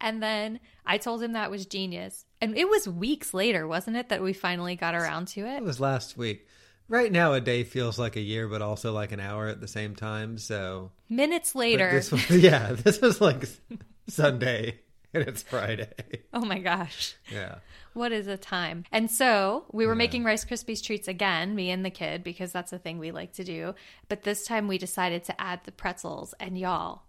and 0.00 0.22
then 0.22 0.60
I 0.86 0.98
told 0.98 1.22
him 1.22 1.32
that 1.32 1.50
was 1.50 1.66
genius. 1.66 2.24
And 2.40 2.56
it 2.56 2.68
was 2.68 2.88
weeks 2.88 3.34
later, 3.34 3.66
wasn't 3.66 3.96
it, 3.96 4.08
that 4.08 4.22
we 4.22 4.32
finally 4.32 4.76
got 4.76 4.94
around 4.94 5.26
to 5.28 5.40
It 5.46 5.56
it? 5.56 5.62
was 5.64 5.80
last 5.80 6.16
week. 6.16 6.46
Right 6.88 7.10
now, 7.12 7.32
a 7.34 7.40
day 7.40 7.62
feels 7.64 7.98
like 7.98 8.16
a 8.16 8.20
year, 8.20 8.48
but 8.48 8.62
also 8.62 8.92
like 8.92 9.12
an 9.12 9.20
hour 9.20 9.46
at 9.48 9.60
the 9.60 9.68
same 9.68 9.94
time. 9.94 10.38
So 10.38 10.90
Minutes 11.08 11.54
later. 11.54 11.90
this 11.90 12.10
was, 12.12 12.30
yeah, 12.30 12.72
this 12.72 13.00
was 13.00 13.20
like 13.20 13.48
Sunday 14.10 14.80
and 15.14 15.26
it's 15.26 15.42
Friday. 15.42 15.92
oh 16.32 16.44
my 16.44 16.58
gosh. 16.58 17.14
Yeah, 17.32 17.56
What 17.94 18.12
is 18.12 18.26
a 18.26 18.36
time? 18.36 18.84
And 18.92 19.10
so 19.10 19.64
we 19.72 19.86
were 19.86 19.94
making 19.94 20.24
Rice 20.24 20.44
Krispies 20.44 20.82
treats 20.82 21.08
again, 21.08 21.54
me 21.54 21.70
and 21.70 21.84
the 21.84 21.90
kid, 21.90 22.22
because 22.22 22.52
that's 22.52 22.72
a 22.72 22.78
thing 22.78 22.98
we 22.98 23.10
like 23.10 23.32
to 23.34 23.44
do. 23.44 23.74
But 24.08 24.22
this 24.22 24.44
time 24.44 24.68
we 24.68 24.78
decided 24.78 25.24
to 25.24 25.40
add 25.40 25.60
the 25.64 25.72
pretzels, 25.72 26.34
and 26.38 26.56
y'all, 26.58 27.02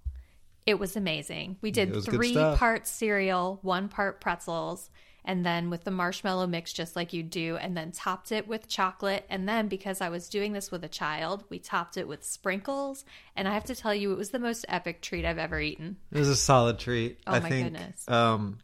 it 0.65 0.79
was 0.79 0.95
amazing. 0.95 1.57
We 1.61 1.71
did 1.71 1.89
It 1.89 1.95
was 1.95 2.05
good 2.05 2.15
three 2.15 2.33
parts 2.33 2.89
cereal, 2.89 3.59
one 3.61 3.87
part 3.89 4.21
pretzels, 4.21 4.89
and 5.23 5.45
then 5.45 5.69
with 5.69 5.83
the 5.83 5.91
marshmallow 5.91 6.47
mix, 6.47 6.73
just 6.73 6.95
like 6.95 7.13
you 7.13 7.21
do, 7.23 7.57
and 7.57 7.75
then 7.77 7.91
topped 7.91 8.31
it 8.31 8.47
with 8.47 8.67
chocolate. 8.67 9.25
And 9.29 9.47
then 9.47 9.67
because 9.67 10.01
I 10.01 10.09
was 10.09 10.29
doing 10.29 10.53
this 10.53 10.71
with 10.71 10.83
a 10.83 10.89
child, 10.89 11.43
we 11.49 11.59
topped 11.59 11.97
it 11.97 12.07
with 12.07 12.23
sprinkles. 12.23 13.05
And 13.35 13.47
I 13.47 13.53
have 13.53 13.65
to 13.65 13.75
tell 13.75 13.93
you, 13.93 14.11
it 14.11 14.17
was 14.17 14.31
the 14.31 14.39
most 14.39 14.65
epic 14.67 15.01
treat 15.01 15.25
I've 15.25 15.37
ever 15.37 15.59
eaten. 15.59 15.97
it 16.11 16.17
was 16.17 16.29
a 16.29 16.35
solid 16.35 16.79
treat. 16.79 17.19
Oh 17.27 17.33
I 17.33 17.39
my 17.39 17.49
think, 17.49 17.65
goodness. 17.73 18.07
Um, 18.09 18.57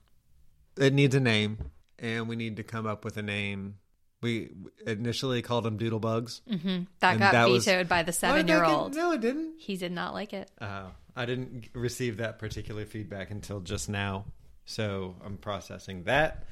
it 0.78 0.94
needs 0.94 1.16
a 1.16 1.20
name, 1.20 1.58
and 2.00 2.28
we 2.28 2.36
need 2.36 2.58
to 2.58 2.64
come 2.64 2.86
up 2.86 3.04
with 3.06 3.18
a 3.18 3.22
name. 3.24 3.76
We 4.22 4.50
initially 4.88 5.44
called 5.44 5.64
them 5.64 5.78
Doodle 5.78 6.00
Bugs. 6.00 6.42
That 6.48 7.20
got 7.20 7.34
that 7.34 7.50
was- 7.50 7.66
vetoed 7.66 7.88
by 7.88 8.02
the 8.02 8.12
seven 8.12 8.48
year 8.48 8.64
old. 8.64 8.96
No, 8.96 9.12
it 9.12 9.22
didn't. 9.22 9.56
He 9.60 9.78
did 9.78 9.92
not 9.92 10.14
like 10.16 10.34
it. 10.34 10.50
Oh, 10.60 10.90
I 11.16 11.26
didn't 11.26 11.70
receive 11.74 12.18
that 12.18 12.40
particular 12.40 12.86
feedback 12.86 13.30
until 13.30 13.60
just 13.60 13.90
now, 13.90 14.26
so 14.68 15.16
I'm 15.26 15.38
processing 15.38 16.04
that. 16.04 16.44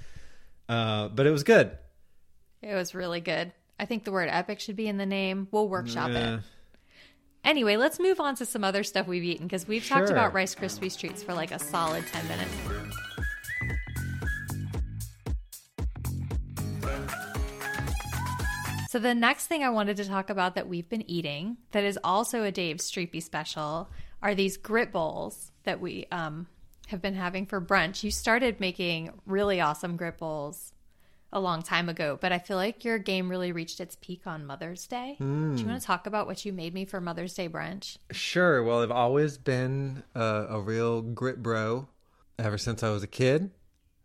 Uh, 0.67 1.10
but 1.10 1.27
it 1.27 1.31
was 1.31 1.43
good. 1.43 1.77
It 2.63 2.74
was 2.74 2.95
really 2.95 3.22
good. 3.22 3.51
I 3.79 3.86
think 3.86 4.05
the 4.05 4.12
word 4.12 4.29
epic 4.31 4.60
should 4.60 4.75
be 4.75 4.88
in 4.88 4.98
the 4.98 5.05
name. 5.05 5.48
We'll 5.51 5.69
workshop 5.69 6.10
Yeah. 6.12 6.36
it. 6.38 6.39
Anyway, 7.43 7.77
let's 7.77 8.00
move 8.00 8.19
on 8.19 8.34
to 8.38 8.45
some 8.45 8.63
other 8.63 8.84
stuff 8.84 9.05
we've 9.05 9.24
eaten 9.24 9.45
because 9.45 9.67
we've 9.67 9.86
talked 9.88 10.10
about 10.10 10.34
Rice 10.34 10.55
Krispies 10.55 10.98
treats 10.98 11.22
for 11.22 11.36
like 11.36 11.51
a 11.51 11.60
solid 11.60 12.03
10 12.07 12.27
minutes. 12.27 12.51
So, 18.89 19.00
the 19.00 19.13
next 19.13 19.48
thing 19.48 19.62
I 19.63 19.69
wanted 19.69 19.98
to 19.98 20.05
talk 20.05 20.29
about 20.29 20.55
that 20.55 20.69
we've 20.69 20.88
been 20.88 21.10
eating 21.10 21.57
that 21.72 21.84
is 21.84 22.00
also 22.01 22.43
a 22.43 22.51
Dave 22.51 22.77
Streepy 22.77 23.22
special 23.22 23.89
are 24.22 24.34
these 24.34 24.55
grit 24.55 24.93
bowls 24.93 25.51
that 25.65 25.81
we 25.81 26.05
um, 26.12 26.48
have 26.88 27.01
been 27.01 27.15
having 27.15 27.46
for 27.46 27.62
brunch. 27.62 28.04
You 28.04 28.12
started 28.12 28.60
making 28.60 29.12
really 29.25 29.62
awesome 29.62 29.98
grit 29.98 30.18
bowls 30.18 30.72
a 31.34 31.39
long 31.39 31.62
time 31.62 31.89
ago, 31.89 32.18
but 32.20 32.32
I 32.32 32.39
feel 32.39 32.58
like 32.58 32.86
your 32.86 32.98
game 32.98 33.30
really 33.30 33.51
reached 33.51 33.82
its 33.82 33.98
peak 34.00 34.22
on 34.25 34.46
Mother's 34.46 34.88
Day. 34.88 35.15
Do 35.20 35.25
you 35.25 35.65
want 35.65 35.82
to 35.82 35.86
talk 35.86 36.08
about 36.08 36.27
what 36.27 36.46
you 36.46 36.54
made 36.54 36.74
me 36.74 36.86
for 36.86 37.01
Mother's 37.01 37.34
Day 37.34 37.50
brunch? 37.50 37.98
Sure. 38.12 38.63
Well, 38.63 38.82
I've 38.82 38.92
always 38.92 39.38
been 39.38 40.04
a, 40.13 40.46
a 40.50 40.62
real 40.62 41.01
grit 41.01 41.44
bro 41.44 41.88
ever 42.39 42.58
since 42.58 42.84
I 42.84 42.89
was 42.89 43.04
a 43.04 43.08
kid. 43.08 43.51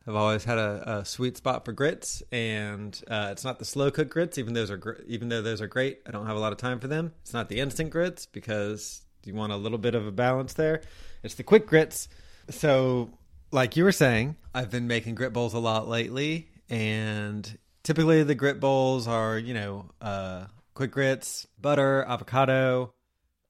I've 0.07 0.17
always 0.17 0.45
had 0.45 0.59
a, 0.59 0.99
a 1.01 1.05
sweet 1.05 1.37
spot 1.37 1.65
for 1.65 1.73
grits, 1.73 2.23
and 2.33 3.01
uh, 3.07 3.29
it's 3.31 3.45
not 3.45 3.59
the 3.59 3.65
slow 3.65 3.91
cook 3.91 4.09
grits, 4.09 4.39
even 4.39 4.55
those 4.55 4.71
are 4.71 4.79
gr- 4.79 5.03
even 5.07 5.29
though 5.29 5.43
those 5.43 5.61
are 5.61 5.67
great. 5.67 6.01
I 6.07 6.11
don't 6.11 6.27
have 6.27 6.37
a 6.37 6.41
lot 6.41 6.53
of 6.53 6.59
time 6.59 6.81
for 6.81 6.89
them. 6.89 7.13
It's 7.21 7.35
not 7.35 7.49
the 7.49 7.61
instant 7.61 7.91
grits 7.91 8.27
because 8.27 9.03
you 9.25 9.35
want 9.35 9.53
a 9.53 9.57
little 9.57 9.79
bit 9.79 9.95
of 9.95 10.07
a 10.07 10.11
balance 10.11 10.55
there. 10.55 10.83
It's 11.23 11.35
the 11.35 11.43
quick 11.43 11.67
grits. 11.67 12.09
So, 12.51 13.11
like 13.53 13.77
you 13.77 13.85
were 13.85 13.93
saying, 13.93 14.37
I've 14.55 14.71
been 14.71 14.87
making 14.87 15.15
grit 15.15 15.33
bowls 15.33 15.55
a 15.55 15.59
lot 15.59 15.89
lately, 15.89 16.49
and 16.69 17.59
typically 17.83 18.23
the 18.23 18.35
grit 18.35 18.61
bowls 18.61 19.07
are 19.07 19.39
you 19.39 19.55
know 19.55 19.87
uh, 20.01 20.47
quick 20.75 20.91
grits, 20.91 21.47
butter, 21.61 22.05
avocado, 22.05 22.93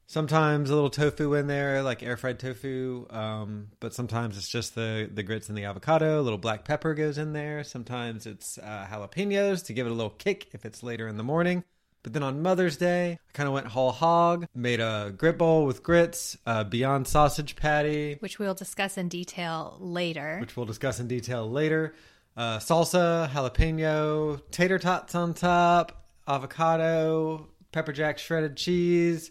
sometimes 0.07 0.71
a 0.71 0.75
little 0.75 0.91
tofu 0.91 1.35
in 1.35 1.47
there, 1.47 1.83
like 1.83 2.03
air 2.03 2.17
fried 2.17 2.39
tofu. 2.39 3.07
Um, 3.11 3.69
but 3.79 3.95
sometimes 3.95 4.37
it's 4.37 4.49
just 4.49 4.75
the 4.75 5.09
the 5.13 5.23
grits 5.23 5.49
and 5.49 5.57
the 5.57 5.65
avocado. 5.65 6.21
A 6.21 6.23
little 6.23 6.39
black 6.39 6.65
pepper 6.65 6.95
goes 6.95 7.17
in 7.17 7.33
there. 7.33 7.65
Sometimes 7.65 8.27
it's 8.27 8.59
uh, 8.59 8.87
jalapenos 8.91 9.65
to 9.67 9.73
give 9.73 9.87
it 9.87 9.91
a 9.91 9.95
little 9.95 10.11
kick 10.11 10.49
if 10.53 10.65
it's 10.65 10.83
later 10.83 11.09
in 11.09 11.17
the 11.17 11.23
morning. 11.23 11.65
But 12.03 12.15
then 12.15 12.23
on 12.23 12.41
Mother's 12.41 12.79
Day, 12.79 13.13
I 13.13 13.33
kind 13.35 13.47
of 13.47 13.53
went 13.53 13.67
whole 13.67 13.93
hog, 13.93 14.47
made 14.55 14.81
a 14.81 15.13
grit 15.17 15.37
bowl 15.37 15.67
with 15.67 15.83
grits, 15.83 16.37
a 16.47 16.65
Beyond 16.65 17.07
sausage 17.07 17.57
patty, 17.57 18.17
which 18.21 18.39
we'll 18.39 18.55
discuss 18.55 18.97
in 18.97 19.09
detail 19.09 19.77
later. 19.81 20.39
which 20.41 20.57
we'll 20.57 20.67
discuss 20.67 20.99
in 20.99 21.09
detail 21.09 21.49
later. 21.51 21.95
Uh, 22.37 22.59
salsa, 22.59 23.29
jalapeno, 23.29 24.41
tater 24.51 24.79
tots 24.79 25.15
on 25.15 25.35
top, 25.35 26.07
avocado, 26.27 27.49
pepper 27.73 27.93
jack 27.93 28.19
shredded 28.19 28.57
cheese. 28.57 29.31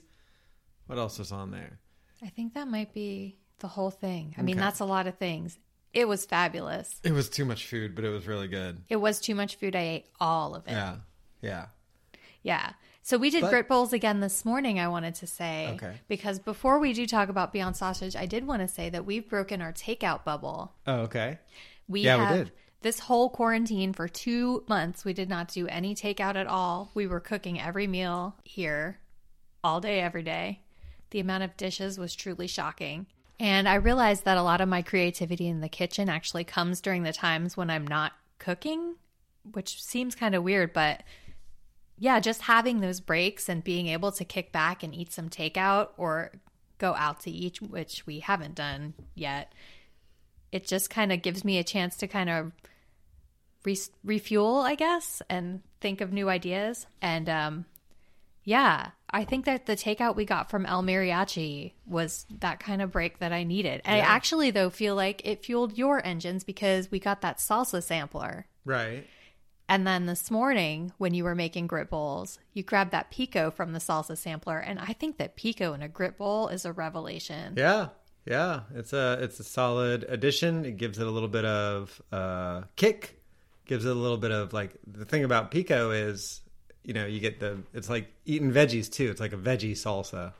What 0.85 0.99
else 0.99 1.17
was 1.17 1.31
on 1.31 1.49
there? 1.51 1.79
I 2.21 2.27
think 2.27 2.53
that 2.53 2.67
might 2.67 2.93
be 2.93 3.37
the 3.59 3.67
whole 3.67 3.91
thing. 3.91 4.35
I 4.37 4.41
mean, 4.41 4.57
that's 4.57 4.79
a 4.79 4.85
lot 4.85 5.07
of 5.07 5.17
things. 5.17 5.57
It 5.93 6.07
was 6.07 6.25
fabulous. 6.25 6.99
It 7.03 7.13
was 7.13 7.29
too 7.29 7.45
much 7.45 7.65
food, 7.65 7.95
but 7.95 8.05
it 8.05 8.09
was 8.09 8.27
really 8.27 8.47
good. 8.47 8.83
It 8.89 8.97
was 8.97 9.19
too 9.19 9.33
much 9.33 9.55
food. 9.55 9.75
I 9.75 9.79
ate 9.81 10.05
all 10.19 10.53
of 10.53 10.67
it. 10.67 10.71
Yeah. 10.71 10.95
Yeah. 11.41 11.65
Yeah. 12.43 12.73
So 13.01 13.17
we 13.17 13.29
did 13.29 13.41
But- 13.41 13.49
grit 13.49 13.67
bowls 13.67 13.93
again 13.93 14.19
this 14.19 14.45
morning, 14.45 14.79
I 14.79 14.87
wanted 14.87 15.15
to 15.15 15.27
say. 15.27 15.69
Okay. 15.75 15.99
Because 16.07 16.39
before 16.39 16.79
we 16.79 16.93
do 16.93 17.05
talk 17.07 17.29
about 17.29 17.51
Beyond 17.53 17.75
Sausage, 17.75 18.15
I 18.15 18.25
did 18.25 18.45
want 18.45 18.61
to 18.61 18.67
say 18.67 18.89
that 18.89 19.05
we've 19.05 19.27
broken 19.27 19.61
our 19.61 19.73
takeout 19.73 20.23
bubble. 20.23 20.73
Oh, 20.85 21.01
okay. 21.01 21.39
We 21.87 22.01
Yeah, 22.01 22.31
we 22.31 22.37
did. 22.37 22.51
this 22.81 22.99
whole 22.99 23.29
quarantine 23.29 23.93
for 23.93 24.07
two 24.07 24.63
months. 24.67 25.03
We 25.03 25.13
did 25.13 25.27
not 25.29 25.47
do 25.47 25.67
any 25.67 25.95
takeout 25.95 26.35
at 26.35 26.45
all. 26.47 26.91
We 26.93 27.07
were 27.07 27.19
cooking 27.19 27.59
every 27.59 27.87
meal 27.87 28.35
here 28.43 28.99
all 29.63 29.81
day, 29.81 29.99
every 30.01 30.23
day. 30.23 30.61
The 31.09 31.19
amount 31.19 31.43
of 31.43 31.57
dishes 31.57 31.97
was 31.97 32.13
truly 32.13 32.47
shocking. 32.47 33.07
And 33.39 33.67
I 33.67 33.75
realized 33.75 34.25
that 34.25 34.37
a 34.37 34.43
lot 34.43 34.61
of 34.61 34.69
my 34.69 34.81
creativity 34.81 35.47
in 35.47 35.61
the 35.61 35.69
kitchen 35.69 36.09
actually 36.09 36.43
comes 36.43 36.81
during 36.81 37.03
the 37.03 37.13
times 37.13 37.57
when 37.57 37.69
I'm 37.69 37.87
not 37.87 38.11
cooking, 38.37 38.95
which 39.53 39.81
seems 39.81 40.13
kind 40.13 40.35
of 40.35 40.43
weird, 40.43 40.73
but 40.73 41.01
yeah, 41.99 42.19
just 42.19 42.41
having 42.43 42.79
those 42.79 43.01
breaks 43.01 43.49
and 43.49 43.63
being 43.63 43.87
able 43.87 44.11
to 44.13 44.25
kick 44.25 44.51
back 44.51 44.83
and 44.83 44.95
eat 44.95 45.11
some 45.11 45.29
takeout 45.29 45.89
or 45.97 46.31
go 46.77 46.95
out 46.95 47.19
to 47.21 47.31
eat, 47.31 47.61
which 47.61 48.07
we 48.07 48.19
haven't 48.19 48.55
done 48.55 48.93
yet, 49.15 49.53
it 50.51 50.65
just 50.65 50.89
kind 50.89 51.11
of 51.11 51.21
gives 51.21 51.43
me 51.43 51.59
a 51.59 51.63
chance 51.63 51.97
to 51.97 52.07
kind 52.07 52.29
of 52.29 52.51
re- 53.65 53.77
refuel, 54.03 54.61
I 54.61 54.75
guess, 54.75 55.21
and 55.29 55.61
think 55.81 55.99
of 55.99 56.13
new 56.13 56.29
ideas. 56.29 56.87
And 57.01 57.27
um, 57.27 57.65
yeah, 58.45 58.91
I 59.09 59.25
think 59.25 59.45
that 59.45 59.65
the 59.65 59.75
takeout 59.75 60.15
we 60.15 60.23
got 60.23 60.49
from 60.49 60.65
El 60.65 60.81
Mariachi 60.81 61.73
was 61.85 62.25
that 62.39 62.61
kind 62.61 62.81
of 62.81 62.91
break 62.91 63.19
that 63.19 63.33
I 63.33 63.43
needed. 63.43 63.81
And 63.83 63.97
I 63.97 63.99
actually, 63.99 64.51
though, 64.51 64.69
feel 64.69 64.95
like 64.95 65.21
it 65.25 65.43
fueled 65.43 65.77
your 65.77 66.03
engines 66.05 66.45
because 66.45 66.89
we 66.89 66.99
got 66.99 67.21
that 67.21 67.39
salsa 67.39 67.83
sampler. 67.83 68.45
Right. 68.63 69.05
And 69.69 69.85
then 69.85 70.07
this 70.07 70.31
morning, 70.31 70.91
when 70.97 71.13
you 71.13 71.23
were 71.23 71.35
making 71.35 71.67
grit 71.67 71.91
bowls, 71.91 72.39
you 72.53 72.63
grabbed 72.63 72.89
that 72.91 73.11
pico 73.11 73.51
from 73.51 73.71
the 73.71 73.79
salsa 73.79 74.17
sampler, 74.17 74.57
and 74.57 74.79
I 74.79 74.93
think 74.93 75.17
that 75.17 75.35
pico 75.35 75.73
in 75.73 75.83
a 75.83 75.87
grit 75.87 76.17
bowl 76.17 76.47
is 76.47 76.65
a 76.65 76.73
revelation. 76.73 77.53
Yeah. 77.55 77.89
Yeah. 78.25 78.61
It's 78.73 78.93
a 78.93 79.19
it's 79.21 79.39
a 79.39 79.43
solid 79.43 80.05
addition. 80.09 80.65
It 80.65 80.77
gives 80.77 80.97
it 80.97 81.05
a 81.05 81.11
little 81.11 81.29
bit 81.29 81.45
of 81.45 82.01
uh 82.11 82.63
kick. 82.75 83.21
Gives 83.65 83.85
it 83.85 83.91
a 83.91 83.99
little 83.99 84.17
bit 84.17 84.31
of 84.31 84.53
like 84.53 84.75
the 84.87 85.05
thing 85.05 85.23
about 85.23 85.51
pico 85.51 85.91
is, 85.91 86.41
you 86.83 86.93
know, 86.95 87.05
you 87.05 87.19
get 87.19 87.39
the 87.39 87.59
it's 87.71 87.89
like 87.89 88.11
eating 88.25 88.51
veggies 88.51 88.91
too. 88.91 89.09
It's 89.11 89.21
like 89.21 89.33
a 89.33 89.37
veggie 89.37 89.73
salsa. 89.73 90.33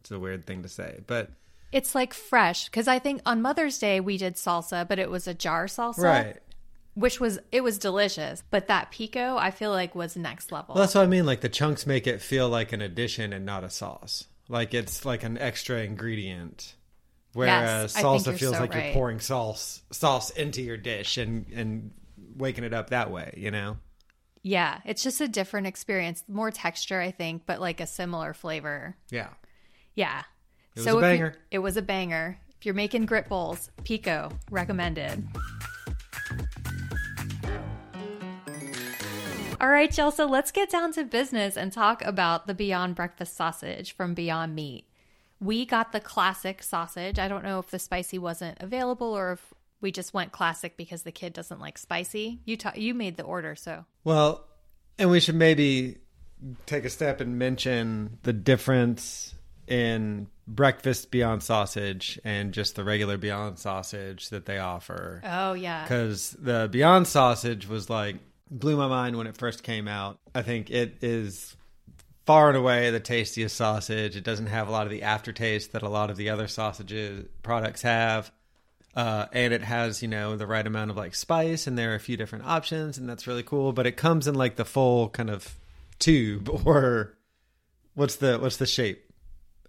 It's 0.00 0.10
a 0.10 0.18
weird 0.18 0.44
thing 0.44 0.62
to 0.64 0.68
say, 0.68 1.00
but 1.06 1.30
It's 1.70 1.94
like 1.94 2.12
fresh 2.12 2.64
because 2.64 2.88
I 2.88 2.98
think 2.98 3.22
on 3.24 3.40
Mother's 3.40 3.78
Day 3.78 4.00
we 4.00 4.18
did 4.18 4.34
salsa, 4.34 4.86
but 4.88 4.98
it 4.98 5.08
was 5.08 5.28
a 5.28 5.34
jar 5.34 5.66
salsa, 5.66 5.98
right. 5.98 6.36
Which 6.94 7.18
was 7.20 7.38
it 7.50 7.62
was 7.62 7.78
delicious, 7.78 8.42
but 8.50 8.68
that 8.68 8.90
pico 8.90 9.36
I 9.36 9.50
feel 9.50 9.70
like 9.70 9.94
was 9.94 10.14
next 10.16 10.52
level. 10.52 10.74
Well, 10.74 10.82
that's 10.82 10.94
what 10.94 11.04
I 11.04 11.06
mean. 11.06 11.24
Like 11.24 11.40
the 11.40 11.48
chunks 11.48 11.86
make 11.86 12.06
it 12.06 12.20
feel 12.20 12.48
like 12.50 12.72
an 12.72 12.82
addition 12.82 13.32
and 13.32 13.46
not 13.46 13.64
a 13.64 13.70
sauce. 13.70 14.26
Like 14.48 14.74
it's 14.74 15.04
like 15.06 15.22
an 15.22 15.38
extra 15.38 15.78
ingredient. 15.82 16.74
Whereas 17.32 17.94
Yes, 17.94 18.02
salsa 18.04 18.36
feels 18.36 18.54
so 18.56 18.60
like 18.60 18.74
right. 18.74 18.84
you're 18.86 18.92
pouring 18.94 19.20
sauce 19.20 19.80
sauce 19.90 20.28
into 20.30 20.60
your 20.60 20.76
dish 20.76 21.16
and 21.16 21.46
and 21.54 21.92
waking 22.36 22.64
it 22.64 22.74
up 22.74 22.90
that 22.90 23.10
way. 23.10 23.32
You 23.38 23.50
know. 23.50 23.78
yeah, 24.42 24.80
it's 24.84 25.02
just 25.02 25.20
a 25.22 25.28
different 25.28 25.66
experience, 25.66 26.24
more 26.28 26.50
texture 26.50 27.00
I 27.00 27.10
think, 27.10 27.44
but 27.46 27.58
like 27.58 27.80
a 27.80 27.86
similar 27.86 28.34
flavor. 28.34 28.96
Yeah. 29.10 29.28
Yeah. 29.94 30.20
It 30.74 30.80
was 30.80 30.84
so 30.84 30.98
a 30.98 31.10
if 31.14 31.18
you- 31.20 31.32
it 31.52 31.58
was 31.60 31.78
a 31.78 31.82
banger. 31.82 32.38
If 32.58 32.66
you're 32.66 32.74
making 32.74 33.06
grit 33.06 33.28
bowls, 33.30 33.70
pico 33.84 34.30
recommended. 34.50 35.26
All 39.62 39.68
right, 39.68 39.96
y'all. 39.96 40.10
So 40.10 40.26
let's 40.26 40.50
get 40.50 40.70
down 40.70 40.92
to 40.94 41.04
business 41.04 41.56
and 41.56 41.72
talk 41.72 42.04
about 42.04 42.48
the 42.48 42.54
Beyond 42.54 42.96
Breakfast 42.96 43.36
sausage 43.36 43.94
from 43.94 44.12
Beyond 44.12 44.56
Meat. 44.56 44.86
We 45.40 45.64
got 45.64 45.92
the 45.92 46.00
classic 46.00 46.64
sausage. 46.64 47.16
I 47.20 47.28
don't 47.28 47.44
know 47.44 47.60
if 47.60 47.70
the 47.70 47.78
spicy 47.78 48.18
wasn't 48.18 48.58
available 48.60 49.16
or 49.16 49.32
if 49.32 49.54
we 49.80 49.92
just 49.92 50.12
went 50.12 50.32
classic 50.32 50.76
because 50.76 51.04
the 51.04 51.12
kid 51.12 51.32
doesn't 51.32 51.60
like 51.60 51.78
spicy. 51.78 52.40
You 52.44 52.56
ta- 52.56 52.72
you 52.74 52.92
made 52.92 53.16
the 53.16 53.22
order, 53.22 53.54
so 53.54 53.84
Well, 54.02 54.44
and 54.98 55.10
we 55.10 55.20
should 55.20 55.36
maybe 55.36 55.98
take 56.66 56.84
a 56.84 56.90
step 56.90 57.20
and 57.20 57.38
mention 57.38 58.18
the 58.24 58.32
difference 58.32 59.32
in 59.68 60.26
breakfast 60.48 61.12
Beyond 61.12 61.40
Sausage 61.44 62.18
and 62.24 62.52
just 62.52 62.74
the 62.74 62.82
regular 62.82 63.16
Beyond 63.16 63.60
Sausage 63.60 64.30
that 64.30 64.46
they 64.46 64.58
offer. 64.58 65.22
oh 65.24 65.52
yeah, 65.52 65.84
because 65.84 66.32
the 66.32 66.68
Beyond 66.70 67.06
Sausage 67.06 67.68
was 67.68 67.88
like 67.88 68.16
blew 68.52 68.76
my 68.76 68.86
mind 68.86 69.16
when 69.16 69.26
it 69.26 69.36
first 69.36 69.62
came 69.62 69.88
out. 69.88 70.18
I 70.34 70.42
think 70.42 70.70
it 70.70 70.98
is 71.02 71.56
far 72.26 72.48
and 72.48 72.56
away 72.56 72.90
the 72.90 73.00
tastiest 73.00 73.56
sausage. 73.56 74.16
It 74.16 74.24
doesn't 74.24 74.46
have 74.46 74.68
a 74.68 74.70
lot 74.70 74.86
of 74.86 74.90
the 74.90 75.02
aftertaste 75.02 75.72
that 75.72 75.82
a 75.82 75.88
lot 75.88 76.10
of 76.10 76.16
the 76.16 76.30
other 76.30 76.46
sausages 76.46 77.26
products 77.42 77.82
have. 77.82 78.30
Uh, 78.94 79.26
and 79.32 79.54
it 79.54 79.62
has, 79.62 80.02
you 80.02 80.08
know, 80.08 80.36
the 80.36 80.46
right 80.46 80.66
amount 80.66 80.90
of 80.90 80.96
like 80.98 81.14
spice, 81.14 81.66
and 81.66 81.78
there 81.78 81.92
are 81.92 81.96
a 81.96 82.00
few 82.00 82.18
different 82.18 82.44
options, 82.44 82.98
and 82.98 83.08
that's 83.08 83.26
really 83.26 83.42
cool. 83.42 83.72
But 83.72 83.86
it 83.86 83.96
comes 83.96 84.28
in 84.28 84.34
like 84.34 84.56
the 84.56 84.66
full 84.66 85.08
kind 85.08 85.30
of 85.30 85.56
tube, 85.98 86.50
or 86.66 87.16
what's 87.94 88.16
the 88.16 88.38
what's 88.38 88.58
the 88.58 88.66
shape? 88.66 89.10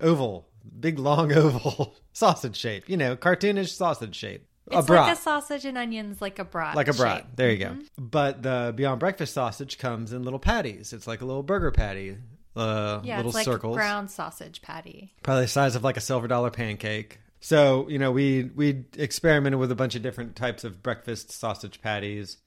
Oval, 0.02 0.50
big 0.78 1.00
long 1.00 1.32
oval 1.38 1.96
sausage 2.12 2.58
shape. 2.58 2.90
You 2.90 2.98
know, 2.98 3.16
cartoonish 3.16 3.70
sausage 3.70 4.16
shape. 4.16 4.46
It's 4.72 4.88
brat 4.88 5.08
like 5.08 5.18
a 5.18 5.22
sausage 5.22 5.66
and 5.66 5.78
onions, 5.78 6.22
like 6.22 6.40
a 6.40 6.46
brat, 6.46 6.76
like 6.76 6.88
a 6.88 6.94
brat. 6.94 7.18
shape. 7.18 7.26
There 7.36 7.52
you 7.52 7.58
go. 7.58 7.76
But 7.98 8.42
the 8.44 8.74
Beyond 8.76 9.00
Breakfast 9.00 9.34
sausage 9.34 9.78
comes 9.78 10.14
in 10.14 10.24
little 10.24 10.40
patties. 10.40 10.94
It's 10.94 11.08
like 11.08 11.22
a 11.22 11.26
little 11.26 11.44
burger 11.44 11.72
patty, 11.72 12.18
uh, 12.56 13.02
Yeah, 13.04 13.18
little 13.18 13.30
it's 13.32 13.36
like 13.36 13.46
circles, 13.46 13.76
brown 13.76 14.08
sausage 14.08 14.62
patty. 14.62 15.14
probably 15.24 15.44
the 15.44 15.48
size 15.50 15.76
of 15.76 15.84
like 15.84 15.98
a 15.98 16.02
silver 16.02 16.28
dollar 16.28 16.50
pancake. 16.52 17.20
So 17.42 17.90
you 17.90 18.00
know, 18.00 18.12
we 18.12 18.44
we 18.56 18.86
experimented 18.98 19.60
with 19.60 19.72
a 19.72 19.76
bunch 19.76 19.96
of 19.96 20.02
different 20.02 20.36
types 20.36 20.64
of 20.64 20.82
breakfast 20.82 21.32
sausage 21.32 21.82
patties 21.82 22.38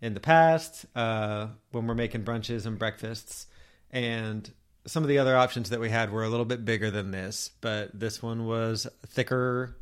in 0.00 0.14
the 0.14 0.20
past 0.20 0.86
uh, 0.94 1.48
when 1.72 1.86
we're 1.86 1.94
making 1.94 2.22
brunches 2.24 2.66
and 2.66 2.78
breakfasts, 2.78 3.46
and 3.90 4.48
some 4.86 5.02
of 5.02 5.08
the 5.08 5.18
other 5.18 5.36
options 5.36 5.70
that 5.70 5.80
we 5.80 5.88
had 5.88 6.12
were 6.12 6.24
a 6.24 6.28
little 6.28 6.44
bit 6.44 6.64
bigger 6.64 6.90
than 6.90 7.10
this, 7.10 7.50
but 7.62 7.98
this 7.98 8.22
one 8.22 8.44
was 8.46 8.86
thicker, 9.06 9.76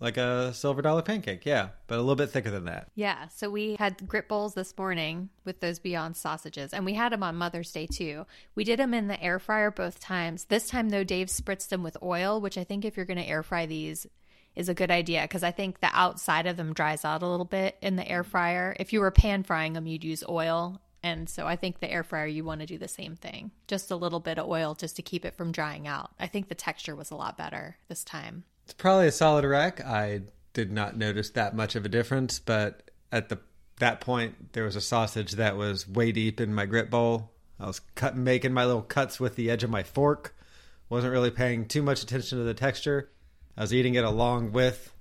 like 0.00 0.16
a 0.16 0.52
silver 0.54 0.82
dollar 0.82 1.02
pancake. 1.02 1.46
Yeah, 1.46 1.70
but 1.86 1.96
a 1.96 2.02
little 2.02 2.16
bit 2.16 2.30
thicker 2.30 2.50
than 2.50 2.64
that. 2.64 2.88
Yeah, 2.94 3.28
so 3.28 3.50
we 3.50 3.76
had 3.78 4.06
grit 4.06 4.28
bowls 4.28 4.54
this 4.54 4.76
morning 4.76 5.30
with 5.44 5.60
those 5.60 5.78
Beyond 5.78 6.16
sausages, 6.16 6.72
and 6.72 6.84
we 6.84 6.94
had 6.94 7.12
them 7.12 7.22
on 7.22 7.36
Mother's 7.36 7.72
Day 7.72 7.86
too. 7.86 8.26
We 8.54 8.64
did 8.64 8.78
them 8.78 8.94
in 8.94 9.08
the 9.08 9.22
air 9.22 9.38
fryer 9.38 9.70
both 9.70 10.00
times. 10.00 10.46
This 10.46 10.68
time, 10.68 10.90
though, 10.90 11.04
Dave 11.04 11.28
spritzed 11.28 11.68
them 11.68 11.82
with 11.82 11.96
oil, 12.02 12.40
which 12.40 12.58
I 12.58 12.64
think 12.64 12.84
if 12.84 12.96
you're 12.96 13.06
going 13.06 13.18
to 13.18 13.28
air 13.28 13.42
fry 13.42 13.66
these 13.66 14.06
is 14.54 14.68
a 14.68 14.74
good 14.74 14.90
idea 14.90 15.22
because 15.22 15.42
I 15.42 15.50
think 15.50 15.80
the 15.80 15.90
outside 15.92 16.46
of 16.46 16.56
them 16.56 16.74
dries 16.74 17.04
out 17.04 17.22
a 17.22 17.28
little 17.28 17.44
bit 17.44 17.76
in 17.82 17.96
the 17.96 18.08
air 18.08 18.22
fryer. 18.22 18.76
If 18.78 18.92
you 18.92 19.00
were 19.00 19.10
pan 19.10 19.42
frying 19.42 19.72
them, 19.72 19.86
you'd 19.86 20.04
use 20.04 20.22
oil. 20.28 20.80
And 21.02 21.28
so 21.28 21.46
I 21.46 21.56
think 21.56 21.80
the 21.80 21.90
air 21.90 22.02
fryer, 22.02 22.26
you 22.26 22.44
want 22.44 22.60
to 22.60 22.66
do 22.66 22.78
the 22.78 22.88
same 22.88 23.16
thing. 23.16 23.50
Just 23.66 23.90
a 23.90 23.96
little 23.96 24.20
bit 24.20 24.38
of 24.38 24.48
oil 24.48 24.74
just 24.74 24.96
to 24.96 25.02
keep 25.02 25.24
it 25.24 25.36
from 25.36 25.52
drying 25.52 25.86
out. 25.86 26.12
I 26.18 26.28
think 26.28 26.48
the 26.48 26.54
texture 26.54 26.96
was 26.96 27.10
a 27.10 27.16
lot 27.16 27.36
better 27.36 27.76
this 27.88 28.04
time. 28.04 28.44
It's 28.64 28.72
probably 28.74 29.08
a 29.08 29.12
solid 29.12 29.44
rack. 29.44 29.84
I 29.84 30.22
did 30.54 30.72
not 30.72 30.96
notice 30.96 31.30
that 31.30 31.54
much 31.54 31.76
of 31.76 31.84
a 31.84 31.88
difference, 31.88 32.38
but 32.38 32.90
at 33.12 33.28
the 33.28 33.38
that 33.80 34.00
point 34.00 34.52
there 34.52 34.64
was 34.64 34.76
a 34.76 34.80
sausage 34.80 35.32
that 35.32 35.56
was 35.56 35.88
way 35.88 36.12
deep 36.12 36.40
in 36.40 36.54
my 36.54 36.64
grit 36.64 36.90
bowl. 36.90 37.32
I 37.58 37.66
was 37.66 37.80
cut 37.94 38.16
making 38.16 38.52
my 38.52 38.64
little 38.64 38.82
cuts 38.82 39.20
with 39.20 39.36
the 39.36 39.50
edge 39.50 39.64
of 39.64 39.70
my 39.70 39.82
fork. 39.82 40.34
Wasn't 40.88 41.12
really 41.12 41.30
paying 41.30 41.66
too 41.66 41.82
much 41.82 42.02
attention 42.02 42.38
to 42.38 42.44
the 42.44 42.54
texture. 42.54 43.10
I 43.56 43.62
was 43.62 43.74
eating 43.74 43.94
it 43.94 44.04
along 44.04 44.52
with 44.52 44.93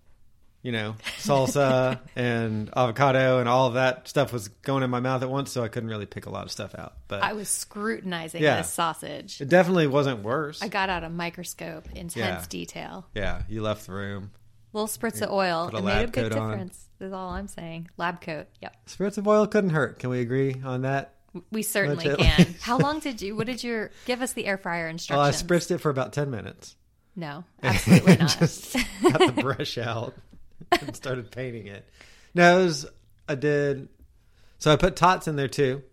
you 0.63 0.71
know, 0.71 0.95
salsa 1.19 1.99
and 2.15 2.69
avocado 2.75 3.39
and 3.39 3.49
all 3.49 3.67
of 3.67 3.73
that 3.75 4.07
stuff 4.07 4.31
was 4.33 4.47
going 4.47 4.81
in 4.81 4.89
my 4.89 5.01
mouth 5.01 5.21
at 5.21 5.29
once, 5.29 5.51
so 5.51 5.63
I 5.63 5.67
couldn't 5.67 5.89
really 5.89 6.05
pick 6.05 6.25
a 6.25 6.29
lot 6.29 6.45
of 6.45 6.51
stuff 6.51 6.73
out. 6.73 6.93
But 7.09 7.21
I 7.21 7.33
was 7.33 7.49
scrutinizing 7.49 8.41
Yeah. 8.41 8.57
this 8.57 8.71
sausage. 8.71 9.41
it 9.41 9.49
definitely 9.49 9.87
wasn't 9.87 10.23
worse. 10.23 10.63
I 10.63 10.69
got 10.69 10.89
out 10.89 11.03
a 11.03 11.09
microscope, 11.09 11.87
intense 11.93 12.15
Yeah. 12.15 12.43
detail. 12.49 13.05
yeah, 13.13 13.43
you 13.49 13.61
left 13.61 13.85
the 13.85 13.91
room. 13.93 14.31
Little 14.71 14.87
spritz 14.87 15.21
of 15.21 15.29
oil. 15.29 15.69
It 15.71 15.83
made 15.83 16.03
a 16.03 16.07
big 16.07 16.13
coat 16.13 16.33
on. 16.33 16.49
difference. 16.49 16.87
Is 16.99 17.11
all 17.13 17.29
I'm 17.31 17.49
saying. 17.49 17.89
Lab 17.97 18.21
coat. 18.21 18.47
Yep. 18.61 18.87
Spritz 18.87 19.17
of 19.17 19.27
oil 19.27 19.45
couldn't 19.45 19.71
hurt. 19.71 19.99
Can 19.99 20.09
we 20.09 20.21
agree 20.21 20.55
on 20.63 20.81
that? 20.83 21.15
We 21.51 21.61
certainly 21.61 22.07
Much 22.07 22.17
can. 22.19 22.55
How 22.61 22.77
long 22.77 22.99
did 22.99 23.21
you? 23.21 23.35
What 23.35 23.47
did 23.47 23.63
your? 23.63 23.91
Give 24.05 24.21
us 24.21 24.33
the 24.33 24.45
air 24.45 24.57
fryer 24.57 24.87
oh, 24.87 24.91
instructions. 24.91 25.17
Well, 25.49 25.57
I 25.57 25.59
spritzed 25.59 25.71
it 25.71 25.79
for 25.79 25.89
about 25.89 26.13
ten 26.13 26.31
minutes. 26.31 26.75
No, 27.15 27.43
absolutely 27.63 28.17
not. 28.17 28.35
just 28.39 28.73
got 29.03 29.35
the 29.35 29.41
brush 29.41 29.77
out 29.77 30.15
and 30.71 30.95
started 30.95 31.31
painting 31.31 31.67
it. 31.67 31.87
No, 32.33 32.59
it 32.61 32.63
was 32.65 32.85
I 33.27 33.35
did. 33.35 33.89
So 34.59 34.71
I 34.71 34.75
put 34.75 34.95
tots 34.95 35.27
in 35.27 35.35
there 35.35 35.47
too. 35.47 35.83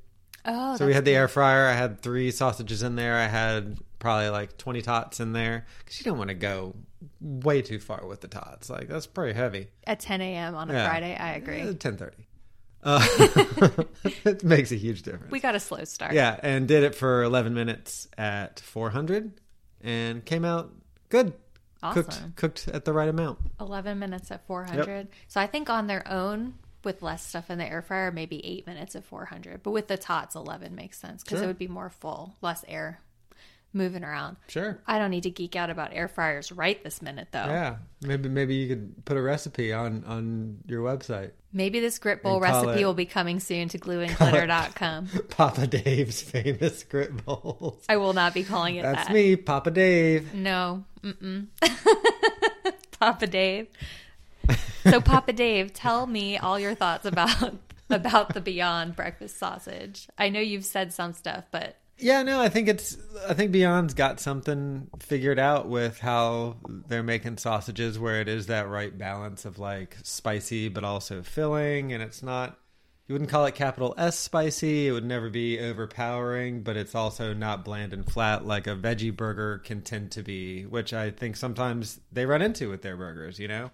oh, 0.45 0.77
So 0.77 0.87
we 0.87 0.95
had 0.95 1.05
the 1.05 1.15
air 1.15 1.29
fryer. 1.29 1.67
I 1.69 1.75
had 1.75 2.00
three 2.00 2.31
sausages 2.31 2.83
in 2.83 2.97
there. 2.97 3.17
I 3.17 3.27
had 3.27 3.79
probably 3.99 4.29
like 4.31 4.57
twenty 4.57 4.81
tots 4.83 5.21
in 5.21 5.33
there 5.33 5.67
because 5.79 5.99
you 5.99 6.05
don't 6.05 6.19
want 6.19 6.29
to 6.29 6.35
go 6.35 6.75
way 7.21 7.62
too 7.62 7.79
far 7.81 8.07
with 8.07 8.21
the 8.21 8.29
tots. 8.29 8.71
Like 8.71 8.89
that's 8.89 9.07
pretty 9.07 9.33
heavy. 9.35 9.69
at 9.87 10.00
10 10.00 10.21
a.m. 10.21 10.55
on 10.55 10.71
a 10.71 10.75
Yeah. 10.75 10.89
Friday. 10.89 11.17
I 11.17 11.33
agree. 11.35 11.75
Ten 11.75 11.97
thirty. 11.97 12.27
Uh, 12.83 13.07
it 14.25 14.43
makes 14.43 14.73
a 14.73 14.77
huge 14.77 15.03
difference. 15.03 15.31
We 15.31 15.41
got 15.41 15.55
a 15.55 15.61
slow 15.61 15.85
start. 15.85 16.15
Yeah, 16.15 16.39
and 16.43 16.67
did 16.67 16.83
it 16.83 16.95
for 16.95 17.23
11 17.23 17.53
minutes 17.53 18.09
at 18.17 18.59
400 18.61 19.33
and 19.83 20.25
came 20.25 20.47
out 20.47 20.73
good. 21.11 21.35
Awesome. 21.83 22.05
Cooked 22.05 22.37
cooked 22.37 22.69
at 22.69 22.85
the 22.85 22.93
right 22.93 23.09
amount. 23.09 23.39
11 23.61 23.99
minutes 23.99 24.31
at 24.31 24.47
400. 24.47 25.09
So 25.29 25.41
I 25.41 25.47
think 25.47 25.71
on 25.71 25.87
their 25.87 26.07
own, 26.11 26.55
with 26.85 27.03
less 27.03 27.25
stuff 27.27 27.51
in 27.51 27.59
the 27.59 27.65
air 27.67 27.83
fryer, 27.83 28.11
maybe 28.11 28.45
eight 28.45 28.67
minutes 28.67 28.95
at 28.97 29.05
400. 29.05 29.63
But 29.63 29.71
with 29.73 29.89
the 29.89 29.97
tots, 29.97 30.35
11 30.35 30.75
makes 30.75 30.99
sense 30.99 31.23
because 31.23 31.39
Sure. 31.39 31.45
it 31.45 31.47
would 31.49 31.59
be 31.59 31.69
more 31.69 31.91
full, 31.91 32.37
less 32.43 32.65
air 32.69 33.01
moving 33.73 34.03
around. 34.05 34.37
Sure. 34.49 34.81
I 34.87 34.99
don't 34.99 35.11
need 35.11 35.23
to 35.25 35.31
geek 35.31 35.57
out 35.57 35.71
about 35.71 35.91
air 35.93 36.09
fryers 36.09 36.50
right 36.53 36.83
this 36.83 37.00
minute, 37.03 37.29
though. 37.33 37.45
Yeah, 37.45 37.77
maybe 38.03 38.29
maybe 38.29 38.55
you 38.57 38.69
could 38.69 39.05
put 39.05 39.17
a 39.17 39.23
recipe 39.23 39.73
on 39.73 40.05
on 40.07 40.59
your 40.67 40.83
website. 40.83 41.31
Maybe 41.53 41.81
this 41.81 41.99
grit 41.99 42.23
bowl 42.23 42.39
recipe 42.41 42.83
it- 42.83 42.87
will 42.87 42.95
be 42.95 43.07
coming 43.07 43.41
soon 43.41 43.69
to 43.71 43.79
glueandglitter.com. 43.81 45.09
Papa 45.31 45.67
Dave's 45.67 46.23
famous 46.23 46.85
grit 46.85 47.25
bowls. 47.25 47.85
I 47.89 47.97
will 47.97 48.12
not 48.12 48.35
be 48.35 48.45
calling 48.45 48.77
it 48.77 48.83
That's 48.83 49.07
that. 49.09 49.12
me, 49.12 49.37
Papa 49.37 49.71
Dave. 49.73 50.33
No. 50.35 50.85
Mm-mm. 51.03 51.47
Papa 53.00 53.27
Dave. 53.27 53.69
So 54.85 55.00
Papa 55.00 55.33
Dave, 55.33 55.73
tell 55.73 56.07
me 56.07 56.39
all 56.39 56.59
your 56.59 56.75
thoughts 56.75 57.05
about 57.07 57.55
about 57.89 58.35
the 58.35 58.41
Beyond 58.41 58.95
breakfast 58.97 59.39
sausage. 59.39 60.09
I 60.17 60.29
know 60.29 60.41
you've 60.41 60.65
said 60.65 60.93
some 60.93 61.12
stuff, 61.12 61.45
but 61.50 61.77
Yeah, 62.00 62.23
no, 62.23 62.40
I 62.40 62.49
think 62.49 62.69
it's 62.69 62.97
I 63.28 63.35
think 63.35 63.52
Beyond's 63.52 63.95
got 63.95 64.21
something 64.21 64.88
figured 64.99 65.38
out 65.38 65.69
with 65.69 65.99
how 65.99 66.57
they're 66.88 67.02
making 67.02 67.37
sausages 67.37 67.99
where 67.99 68.21
it 68.21 68.28
is 68.28 68.47
that 68.47 68.69
right 68.69 68.97
balance 68.97 69.45
of 69.45 69.59
like 69.59 69.97
spicy 70.02 70.69
but 70.69 70.83
also 70.83 71.23
filling 71.23 71.92
and 71.92 72.02
it's 72.02 72.23
not 72.23 72.59
you 73.07 73.14
wouldn't 73.14 73.30
call 73.30 73.45
it 73.45 73.57
capital 73.57 73.92
S 73.99 74.16
spicy, 74.16 74.87
it 74.87 74.92
would 74.92 75.04
never 75.04 75.28
be 75.30 75.59
overpowering, 75.59 76.62
but 76.62 76.76
it's 76.76 76.95
also 76.95 77.35
not 77.35 77.64
bland 77.64 77.92
and 77.92 78.09
flat 78.09 78.47
like 78.47 78.69
a 78.69 78.76
veggie 78.76 79.14
burger 79.14 79.59
can 79.59 79.83
tend 79.83 80.12
to 80.12 80.23
be, 80.23 80.64
which 80.64 80.92
I 80.95 81.11
think 81.11 81.37
sometimes 81.37 81.99
they 82.12 82.25
run 82.25 82.40
into 82.40 82.71
with 82.71 82.83
their 82.83 82.97
burgers, 82.97 83.40
you 83.40 83.49
know? 83.49 83.73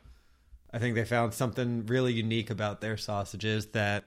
I 0.72 0.78
think 0.78 0.94
they 0.94 1.04
found 1.04 1.34
something 1.34 1.84
really 1.84 2.14
unique 2.14 2.48
about 2.48 2.80
their 2.80 2.96
sausages 2.96 3.66
that 3.68 4.04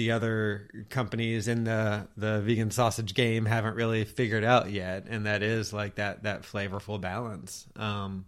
the 0.00 0.12
other 0.12 0.70
companies 0.88 1.46
in 1.46 1.64
the 1.64 2.08
the 2.16 2.40
vegan 2.40 2.70
sausage 2.70 3.12
game 3.12 3.44
haven't 3.44 3.74
really 3.74 4.06
figured 4.06 4.44
out 4.44 4.70
yet, 4.70 5.04
and 5.10 5.26
that 5.26 5.42
is 5.42 5.74
like 5.74 5.96
that 5.96 6.22
that 6.22 6.42
flavorful 6.42 6.98
balance. 6.98 7.66
Um, 7.76 8.24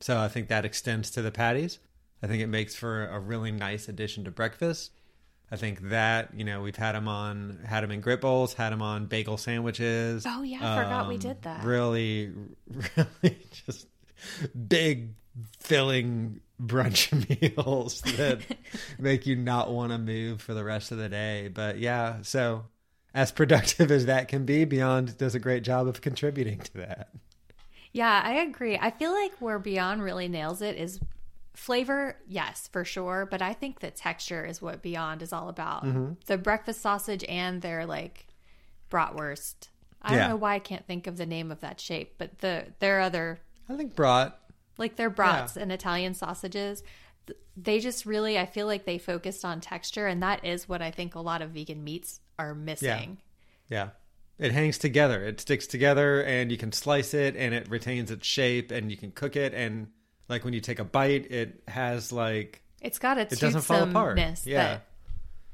so 0.00 0.18
I 0.18 0.26
think 0.26 0.48
that 0.48 0.64
extends 0.64 1.12
to 1.12 1.22
the 1.22 1.30
patties. 1.30 1.78
I 2.20 2.26
think 2.26 2.42
it 2.42 2.48
makes 2.48 2.74
for 2.74 3.06
a 3.06 3.20
really 3.20 3.52
nice 3.52 3.88
addition 3.88 4.24
to 4.24 4.32
breakfast. 4.32 4.90
I 5.52 5.56
think 5.56 5.90
that 5.90 6.34
you 6.34 6.42
know 6.44 6.62
we've 6.62 6.74
had 6.74 6.96
them 6.96 7.06
on 7.06 7.60
had 7.64 7.84
them 7.84 7.92
in 7.92 8.00
grit 8.00 8.20
bowls, 8.20 8.54
had 8.54 8.72
them 8.72 8.82
on 8.82 9.06
bagel 9.06 9.36
sandwiches. 9.36 10.24
Oh, 10.26 10.42
yeah, 10.42 10.58
I 10.62 10.82
forgot 10.82 11.06
we 11.06 11.14
Um, 11.14 11.20
did 11.20 11.42
that. 11.42 11.62
Really, 11.62 12.32
really 12.96 13.38
just 13.66 13.86
big 14.68 15.14
filling 15.60 16.40
brunch 16.62 17.10
meals 17.56 18.00
that 18.16 18.40
make 18.98 19.26
you 19.26 19.36
not 19.36 19.72
want 19.72 19.92
to 19.92 19.98
move 19.98 20.40
for 20.40 20.54
the 20.54 20.64
rest 20.64 20.92
of 20.92 20.98
the 20.98 21.08
day. 21.08 21.48
But 21.52 21.78
yeah, 21.78 22.18
so 22.22 22.64
as 23.14 23.32
productive 23.32 23.90
as 23.90 24.06
that 24.06 24.28
can 24.28 24.44
be, 24.44 24.64
Beyond 24.64 25.18
does 25.18 25.34
a 25.34 25.40
great 25.40 25.62
job 25.64 25.86
of 25.88 26.00
contributing 26.00 26.58
to 26.60 26.74
that. 26.78 27.08
yeah, 27.92 28.20
I 28.24 28.34
agree. 28.42 28.78
I 28.80 28.90
feel 28.90 29.12
like 29.12 29.32
where 29.40 29.58
Beyond 29.58 30.02
really 30.02 30.28
nails 30.28 30.62
it 30.62 30.76
is 30.76 31.00
flavor, 31.54 32.16
yes, 32.26 32.68
for 32.72 32.84
sure, 32.84 33.26
but 33.30 33.40
I 33.40 33.52
think 33.52 33.80
the 33.80 33.90
texture 33.90 34.44
is 34.44 34.60
what 34.60 34.82
Beyond 34.82 35.22
is 35.22 35.32
all 35.32 35.48
about. 35.48 35.84
Mm-hmm. 35.84 36.14
The 36.26 36.38
breakfast 36.38 36.80
sausage 36.80 37.24
and 37.28 37.62
their 37.62 37.86
like 37.86 38.26
bratwurst. 38.90 39.68
I 40.02 40.14
Yeah. 40.14 40.20
don't 40.20 40.28
know 40.30 40.36
why 40.36 40.54
I 40.54 40.58
can't 40.58 40.86
think 40.86 41.06
of 41.06 41.16
the 41.16 41.26
name 41.26 41.50
of 41.50 41.60
that 41.60 41.80
shape, 41.80 42.14
but 42.18 42.38
the 42.40 42.66
their 42.80 43.00
other 43.00 43.38
I 43.68 43.76
think 43.76 43.94
brat. 43.96 44.38
Like 44.78 44.96
their 44.96 45.10
brats 45.10 45.56
and 45.56 45.70
Italian 45.72 46.14
sausages. 46.14 46.82
They 47.56 47.78
just 47.80 48.04
really, 48.04 48.38
I 48.38 48.46
feel 48.46 48.66
like 48.66 48.84
they 48.84 48.98
focused 48.98 49.44
on 49.44 49.60
texture, 49.60 50.06
and 50.06 50.22
that 50.22 50.44
is 50.44 50.68
what 50.68 50.82
I 50.82 50.90
think 50.90 51.14
a 51.14 51.20
lot 51.20 51.40
of 51.42 51.50
vegan 51.50 51.82
meats 51.84 52.20
are 52.38 52.54
missing. 52.54 53.18
Yeah. 53.70 53.90
It 54.38 54.50
hangs 54.52 54.78
together. 54.78 55.24
It 55.24 55.40
sticks 55.40 55.66
together 55.68 56.20
and 56.22 56.50
you 56.50 56.58
can 56.58 56.72
slice 56.72 57.14
it 57.14 57.36
and 57.36 57.54
it 57.54 57.68
retains 57.70 58.10
its 58.10 58.26
shape 58.26 58.72
and 58.72 58.90
you 58.90 58.96
can 58.96 59.12
cook 59.12 59.36
it 59.36 59.54
and 59.54 59.86
like 60.28 60.44
when 60.44 60.52
you 60.52 60.60
take 60.60 60.80
a 60.80 60.84
bite 60.84 61.30
it 61.30 61.62
has 61.68 62.10
like 62.10 62.60
It's 62.80 62.98
got 62.98 63.16
a 63.16 63.20
It 63.20 63.38
doesn't 63.38 63.60
fall 63.60 63.84
apart. 63.84 64.18
Yeah. 64.44 64.80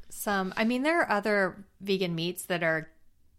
some. 0.09 0.55
I 0.57 0.65
mean, 0.65 0.83
there 0.83 1.01
are 1.03 1.11
other 1.11 1.65
vegan 1.83 2.15
meats 2.15 2.45
that 2.45 2.63
are 2.63 2.89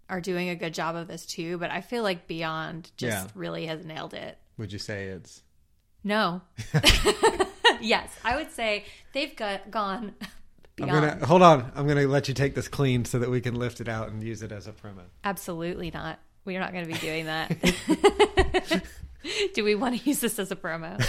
are 0.10 0.22
doing 0.22 0.50
a 0.50 0.56
good 0.56 0.74
job 0.76 0.96
of 0.96 1.08
this 1.08 1.26
too, 1.26 1.58
but 1.58 1.72
I 1.72 1.82
feel 1.82 2.04
like 2.04 2.28
Beyond 2.28 2.92
just 2.98 3.26
Yeah. 3.26 3.32
really 3.34 3.66
has 3.66 3.84
nailed 3.84 4.14
it. 4.14 4.38
would 4.58 4.72
you 4.72 4.80
say 4.80 5.06
it's 5.08 5.42
No. 6.04 6.42
yes, 7.82 8.10
I 8.24 8.36
would 8.36 8.52
say 8.52 8.86
they've 9.14 9.36
got 9.36 9.70
gone 9.72 10.16
I'm 10.82 10.88
gonna 10.88 11.26
hold 11.26 11.42
on. 11.42 11.72
I'm 11.76 11.88
gonna 11.88 12.08
let 12.08 12.28
you 12.28 12.34
take 12.34 12.56
this 12.56 12.68
clean 12.68 13.06
so 13.06 13.20
that 13.20 13.30
we 13.30 13.42
can 13.42 13.56
lift 13.56 13.82
it 13.82 13.88
out 13.88 14.10
and 14.10 14.24
use 14.24 14.42
it 14.42 14.52
as 14.52 14.68
a 14.68 14.72
promo. 14.72 15.04
Absolutely 15.24 15.92
not. 15.92 16.20
We're 16.46 16.60
not 16.60 16.74
going 16.74 16.88
to 16.88 16.92
be 16.92 17.00
doing 17.00 17.26
that. 17.26 18.84
Do 19.54 19.64
we 19.64 19.76
want 19.76 20.00
to 20.00 20.10
use 20.10 20.20
this 20.20 20.40
as 20.40 20.52
a 20.52 20.56
promo? 20.56 21.00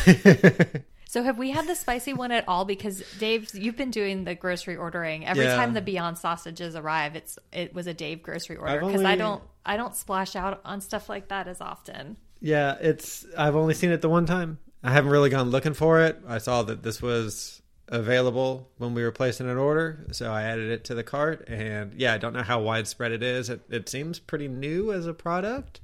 so, 1.09 1.23
have 1.23 1.39
we 1.39 1.51
had 1.51 1.67
the 1.67 1.75
spicy 1.75 2.13
one 2.13 2.31
at 2.33 2.47
all? 2.47 2.67
Because 2.67 3.03
Dave, 3.19 3.55
you've 3.55 3.77
been 3.77 3.91
doing 3.91 4.25
the 4.25 4.35
grocery 4.35 4.77
ordering. 4.77 5.25
Every 5.27 5.45
Yeah. 5.47 5.57
time 5.57 5.73
the 5.73 5.81
Beyond 5.81 6.19
sausages 6.19 6.77
arrive, 6.77 7.17
it's 7.17 7.39
it 7.53 7.73
was 7.73 7.87
a 7.87 7.95
Dave 7.95 8.23
grocery 8.23 8.57
order 8.57 8.81
because 8.81 9.05
I 9.05 9.17
don't 9.17 9.43
I 9.65 9.79
don't 9.79 9.97
splash 9.97 10.37
out 10.37 10.61
on 10.67 10.83
stuff 10.83 11.09
like 11.09 11.29
that 11.29 11.49
as 11.49 11.63
often. 11.63 12.19
Yeah, 12.41 12.77
it's. 12.81 13.25
I've 13.39 13.57
only 13.57 13.73
seen 13.73 13.91
it 13.91 14.03
the 14.03 14.11
one 14.11 14.27
time. 14.27 14.59
I 14.83 14.93
haven't 14.93 15.11
really 15.11 15.31
gone 15.31 15.51
looking 15.51 15.75
for 15.75 16.01
it. 16.01 16.21
I 16.27 16.39
saw 16.39 16.63
that 16.65 16.83
this 16.83 17.01
was 17.01 17.63
available 17.89 18.71
when 18.79 18.95
we 18.95 19.03
were 19.03 19.13
placing 19.13 19.49
an 19.49 19.57
order, 19.57 20.07
so 20.13 20.33
I 20.33 20.43
added 20.43 20.71
it 20.71 20.85
to 20.85 20.95
the 20.95 21.05
cart. 21.05 21.49
And 21.49 21.95
yeah, 21.95 22.15
I 22.15 22.19
don't 22.19 22.33
know 22.33 22.43
how 22.43 22.61
widespread 22.61 23.13
it 23.13 23.23
is. 23.23 23.49
It, 23.49 23.61
it 23.71 23.89
seems 23.89 24.19
pretty 24.19 24.49
new 24.49 24.93
as 24.93 25.07
a 25.07 25.15
product 25.15 25.81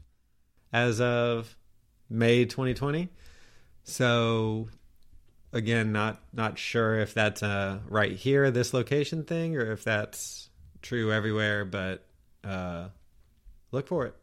as 0.73 1.01
of 1.01 1.57
May 2.11 2.45
2020. 2.45 3.09
So 3.85 4.69
again, 5.53 5.93
not 5.93 6.21
not 6.33 6.59
sure 6.59 6.99
if 6.99 7.15
that's 7.15 7.43
right 7.43 8.13
here 8.13 8.51
this 8.51 8.75
location 8.75 9.25
thing 9.25 9.57
or 9.57 9.73
if 9.73 9.85
that's 9.85 10.51
true 10.83 11.13
everywhere, 11.13 11.65
but 11.65 12.05
uh, 12.45 12.89
look 13.73 13.87
for 13.87 14.07
it. 14.07 14.15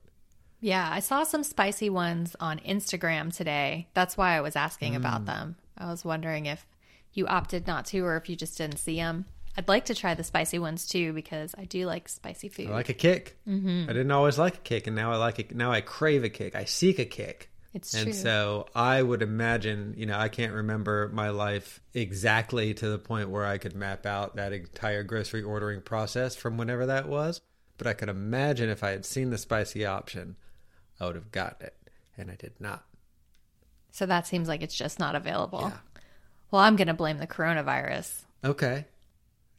Yeah, 0.61 0.89
I 0.91 0.99
saw 0.99 1.23
some 1.23 1.43
spicy 1.43 1.89
ones 1.89 2.35
on 2.39 2.59
Instagram 2.59 3.35
today. 3.35 3.87
That's 3.93 4.17
why 4.17 4.35
I 4.35 4.41
was 4.41 4.55
asking 4.55 4.93
Mm. 4.93 4.97
about 4.97 5.25
them. 5.25 5.55
I 5.77 5.87
was 5.91 6.03
wondering 6.05 6.45
if 6.47 6.65
you 7.13 7.27
opted 7.27 7.67
not 7.67 7.85
to 7.87 7.99
or 8.05 8.17
if 8.17 8.29
you 8.29 8.35
just 8.35 8.57
didn't 8.57 8.77
see 8.77 8.95
them. 8.97 9.25
I'd 9.57 9.67
like 9.69 9.85
to 9.85 9.95
try 9.95 10.15
the 10.15 10.23
spicy 10.23 10.59
ones 10.59 10.85
too 10.85 11.13
because 11.13 11.55
I 11.57 11.63
do 11.65 11.85
like 11.85 12.09
spicy 12.09 12.49
food. 12.49 12.67
I 12.69 12.73
like 12.73 12.89
a 12.89 12.93
kick. 12.93 13.37
Mm-hmm. 13.47 13.85
I 13.89 13.93
didn't 13.93 14.11
always 14.11 14.37
like 14.37 14.55
a 14.55 14.59
kick, 14.61 14.87
and 14.87 14.95
now 14.95 15.11
I 15.13 15.15
like 15.17 15.39
it. 15.39 15.55
Now 15.55 15.71
I 15.71 15.79
crave 15.81 16.23
a 16.25 16.29
kick. 16.29 16.55
I 16.55 16.65
seek 16.65 16.99
a 16.99 17.05
kick. 17.05 17.49
It's 17.73 17.93
and 17.93 18.05
true. 18.05 18.13
so 18.13 18.67
I 18.73 19.01
would 19.01 19.21
imagine, 19.21 19.95
you 19.97 20.05
know, 20.05 20.17
I 20.17 20.29
can't 20.29 20.53
remember 20.53 21.09
my 21.13 21.29
life 21.29 21.81
exactly 21.93 22.73
to 22.73 22.87
the 22.89 22.97
point 22.97 23.29
where 23.29 23.45
I 23.45 23.57
could 23.57 23.75
map 23.75 24.05
out 24.05 24.37
that 24.37 24.53
entire 24.53 25.03
grocery 25.03 25.43
ordering 25.43 25.81
process 25.81 26.35
from 26.37 26.57
whenever 26.57 26.85
that 26.85 27.07
was. 27.09 27.41
But 27.77 27.87
I 27.87 27.93
could 27.93 28.09
imagine 28.09 28.69
if 28.69 28.83
I 28.83 28.91
had 28.91 29.05
seen 29.05 29.29
the 29.31 29.37
spicy 29.37 29.85
option, 29.85 30.35
I 30.99 31.05
would 31.07 31.15
have 31.15 31.31
gotten 31.31 31.67
it, 31.67 31.75
and 32.17 32.31
I 32.31 32.35
did 32.35 32.53
not. 32.59 32.85
So 33.91 34.05
that 34.05 34.27
seems 34.27 34.47
like 34.47 34.61
it's 34.61 34.75
just 34.75 34.99
not 34.99 35.15
available. 35.15 35.61
Yeah. 35.71 36.01
Well, 36.51 36.61
I'm 36.61 36.75
going 36.75 36.87
to 36.87 36.93
blame 36.93 37.17
the 37.17 37.27
coronavirus. 37.27 38.23
Okay. 38.43 38.85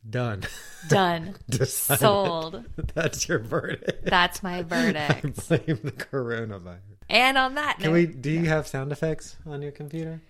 Done. 0.08 0.42
Done. 0.88 1.34
Sold. 1.66 2.64
That's 2.94 3.28
your 3.28 3.38
verdict. 3.40 4.04
That's 4.06 4.42
my 4.42 4.58
I 4.58 4.62
verdict. 4.62 5.48
blame 5.48 5.80
the 5.82 5.92
coronavirus. 5.92 6.78
and 7.10 7.36
on 7.36 7.54
that 7.56 7.78
Can 7.78 7.86
note, 7.88 7.92
we? 7.94 8.06
Do 8.06 8.30
you 8.30 8.44
have 8.44 8.66
sound 8.66 8.92
effects 8.92 9.36
on 9.46 9.62
your 9.62 9.72
computer? 9.72 10.20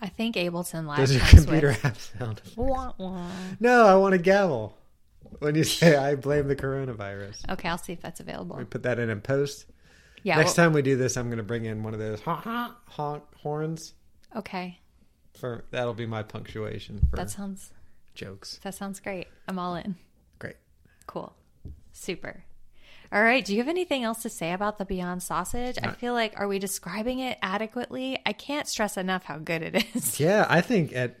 I 0.00 0.08
think 0.08 0.36
Ableton 0.36 0.86
Live 0.86 0.98
Does 0.98 1.14
your 1.16 1.24
computer 1.24 1.68
with. 1.68 1.82
have 1.82 1.98
sound 1.98 2.38
effects? 2.38 2.56
Wah, 2.56 2.92
wah. 2.98 3.26
No, 3.58 3.86
I 3.86 3.94
want 3.94 4.14
a 4.14 4.18
gavel. 4.18 4.76
When 5.40 5.54
you 5.54 5.64
say 5.64 5.96
I 5.96 6.14
blame 6.14 6.48
the 6.48 6.56
coronavirus, 6.56 7.48
Okay, 7.50 7.68
I'll 7.68 7.78
see 7.78 7.92
if 7.92 8.00
that's 8.00 8.20
available. 8.20 8.56
we 8.56 8.64
put 8.64 8.82
that 8.84 8.98
in 8.98 9.10
in 9.10 9.20
post. 9.20 9.66
Yeah. 10.22 10.36
Next 10.36 10.56
well- 10.56 10.66
time 10.66 10.72
we 10.72 10.82
do 10.82 10.96
this, 10.96 11.16
I'm 11.16 11.26
going 11.26 11.38
to 11.38 11.42
bring 11.44 11.64
in 11.64 11.82
one 11.82 11.92
of 11.94 12.00
those 12.00 12.20
honk, 12.20 12.44
honk, 12.44 12.74
honk 12.86 13.22
horns. 13.36 13.94
Okay. 14.34 14.80
For 15.38 15.64
that'll 15.70 15.94
be 15.94 16.06
my 16.06 16.22
punctuation 16.22 17.00
for 17.10 17.16
That 17.16 17.30
sounds 17.30 17.72
jokes. 18.14 18.58
that 18.62 18.74
sounds 18.74 19.00
great. 19.00 19.26
I'm 19.48 19.58
all 19.58 19.74
in. 19.74 19.96
Great. 20.38 20.56
Cool. 21.06 21.34
Super. 21.92 22.44
All 23.12 23.22
right. 23.22 23.44
Do 23.44 23.52
you 23.52 23.58
have 23.58 23.68
anything 23.68 24.02
else 24.02 24.22
to 24.22 24.28
say 24.28 24.52
about 24.52 24.78
the 24.78 24.84
Beyond 24.84 25.22
Sausage? 25.22 25.76
I 25.82 25.90
feel 25.92 26.14
like 26.14 26.34
are 26.38 26.48
we 26.48 26.58
describing 26.58 27.18
it 27.20 27.38
adequately? 27.42 28.18
I 28.26 28.32
can't 28.32 28.66
stress 28.66 28.96
enough 28.96 29.24
how 29.24 29.38
good 29.38 29.62
it 29.62 29.84
is. 29.94 30.18
Yeah, 30.18 30.46
I 30.48 30.60
think 30.60 30.94
at 30.96 31.16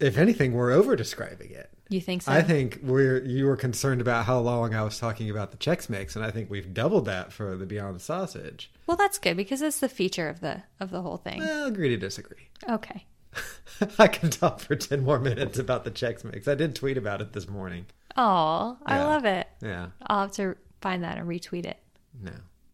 if 0.00 0.16
anything, 0.18 0.52
we're 0.54 0.70
over 0.72 0.94
describing 0.96 1.50
it. 1.50 1.70
You 1.94 2.00
think 2.00 2.22
so? 2.22 2.32
I 2.32 2.42
think 2.42 2.80
we're 2.82 3.24
you 3.24 3.46
were 3.46 3.56
concerned 3.56 4.00
about 4.00 4.24
how 4.24 4.40
long 4.40 4.74
I 4.74 4.82
was 4.82 4.98
talking 4.98 5.30
about 5.30 5.52
the 5.52 5.56
Chex 5.56 5.88
Mix, 5.88 6.16
and 6.16 6.24
I 6.24 6.32
think 6.32 6.50
we've 6.50 6.74
doubled 6.74 7.04
that 7.04 7.32
for 7.32 7.56
the 7.56 7.66
Beyond 7.66 8.02
Sausage. 8.02 8.68
Well, 8.88 8.96
that's 8.96 9.16
good 9.16 9.36
because 9.36 9.62
it's 9.62 9.78
the 9.78 9.88
feature 9.88 10.28
of 10.28 10.40
the 10.40 10.64
of 10.80 10.90
the 10.90 11.02
whole 11.02 11.18
thing. 11.18 11.38
Well, 11.38 11.66
agree 11.68 11.90
to 11.90 11.96
disagree. 11.96 12.48
Okay. 12.68 13.06
I 13.98 14.08
can 14.08 14.30
talk 14.30 14.58
for 14.58 14.74
ten 14.74 15.04
more 15.04 15.20
minutes 15.20 15.56
about 15.56 15.84
the 15.84 15.92
Chex 15.92 16.24
Mix. 16.24 16.48
I 16.48 16.56
did 16.56 16.74
tweet 16.74 16.98
about 16.98 17.20
it 17.20 17.32
this 17.32 17.48
morning. 17.48 17.86
Oh, 18.16 18.76
I 18.84 18.98
love 18.98 19.24
it. 19.24 19.46
Yeah, 19.62 19.90
I'll 20.08 20.22
have 20.22 20.32
to 20.32 20.56
find 20.80 21.04
that 21.04 21.16
and 21.16 21.28
retweet 21.28 21.64
it. 21.64 21.78
no, 22.20 22.32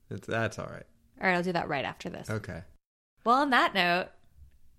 it's, 0.08 0.26
that's 0.26 0.58
all 0.58 0.64
right. 0.72 0.86
All 1.20 1.26
right, 1.28 1.36
I'll 1.36 1.42
do 1.42 1.52
that 1.52 1.68
right 1.68 1.84
after 1.84 2.08
this. 2.08 2.30
Okay. 2.30 2.62
Well, 3.24 3.36
on 3.36 3.50
that 3.50 3.74
note, 3.74 4.06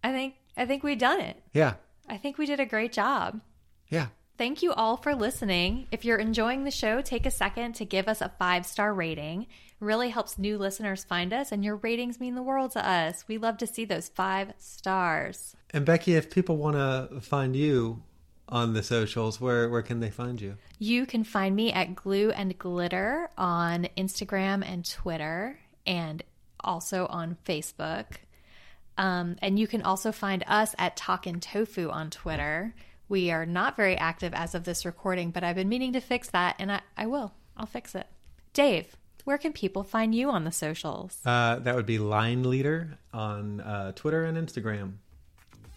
I 0.03 0.11
think 0.11 0.33
I 0.57 0.65
think 0.65 0.81
we've 0.81 0.97
done 0.97 1.19
it. 1.21 1.39
Yeah, 1.53 1.75
I 2.09 2.17
think 2.17 2.39
we 2.39 2.47
did 2.47 2.59
a 2.59 2.65
great 2.65 2.91
job. 2.91 3.39
yeah. 3.87 4.07
Thank 4.41 4.63
you 4.63 4.73
all 4.73 4.97
for 4.97 5.13
listening. 5.13 5.85
If 5.91 6.03
you're 6.03 6.17
enjoying 6.17 6.63
the 6.63 6.71
show, 6.71 6.99
take 6.99 7.27
a 7.27 7.29
second 7.29 7.73
to 7.73 7.85
give 7.85 8.07
us 8.07 8.21
a 8.21 8.31
five 8.39 8.65
star 8.65 8.91
rating. 8.91 9.43
It 9.43 9.47
really 9.79 10.09
helps 10.09 10.39
new 10.39 10.57
listeners 10.57 11.03
find 11.03 11.31
us, 11.31 11.51
and 11.51 11.63
your 11.63 11.75
ratings 11.75 12.19
mean 12.19 12.33
the 12.33 12.41
world 12.41 12.71
to 12.71 12.83
us. 12.83 13.23
We 13.27 13.37
love 13.37 13.59
to 13.59 13.67
see 13.67 13.85
those 13.85 14.09
five 14.09 14.53
stars. 14.57 15.55
And 15.69 15.85
Becky, 15.85 16.15
if 16.15 16.31
people 16.31 16.57
want 16.57 16.75
to 16.75 17.21
find 17.21 17.55
you 17.55 18.01
on 18.49 18.73
the 18.73 18.81
socials, 18.81 19.39
where 19.39 19.69
where 19.69 19.83
can 19.83 19.99
they 19.99 20.09
find 20.09 20.41
you? 20.41 20.57
You 20.79 21.05
can 21.05 21.23
find 21.23 21.55
me 21.55 21.71
at 21.71 21.93
Glue 21.93 22.31
and 22.31 22.57
Glitter 22.57 23.29
on 23.37 23.89
Instagram 23.95 24.67
and 24.67 24.89
Twitter, 24.89 25.59
and 25.85 26.23
also 26.61 27.05
on 27.11 27.37
Facebook. 27.45 28.05
Um, 28.97 29.35
and 29.39 29.59
you 29.59 29.67
can 29.67 29.83
also 29.83 30.11
find 30.11 30.43
us 30.47 30.73
at 30.79 30.97
Talkin' 30.97 31.41
Tofu 31.41 31.91
on 31.91 32.09
Twitter. 32.09 32.73
We 33.11 33.29
are 33.29 33.45
not 33.45 33.75
very 33.75 33.97
active 33.97 34.33
as 34.33 34.55
of 34.55 34.63
this 34.63 34.85
recording, 34.85 35.31
but 35.31 35.43
I've 35.43 35.57
been 35.57 35.67
meaning 35.67 35.91
to 35.91 35.99
fix 35.99 36.29
that, 36.29 36.55
and 36.59 36.71
I, 36.71 36.79
I 36.95 37.07
will. 37.07 37.33
I'll 37.57 37.65
fix 37.65 37.93
it. 37.93 38.07
Dave, 38.53 38.95
where 39.25 39.37
can 39.37 39.51
people 39.51 39.83
find 39.83 40.15
you 40.15 40.29
on 40.29 40.45
the 40.45 40.51
socials? 40.53 41.19
Uh, 41.25 41.59
that 41.59 41.75
would 41.75 41.85
be 41.85 41.99
Line 41.99 42.49
Leader 42.49 42.97
on 43.13 43.59
uh, 43.59 43.91
Twitter 43.91 44.23
and 44.23 44.37
Instagram, 44.37 44.93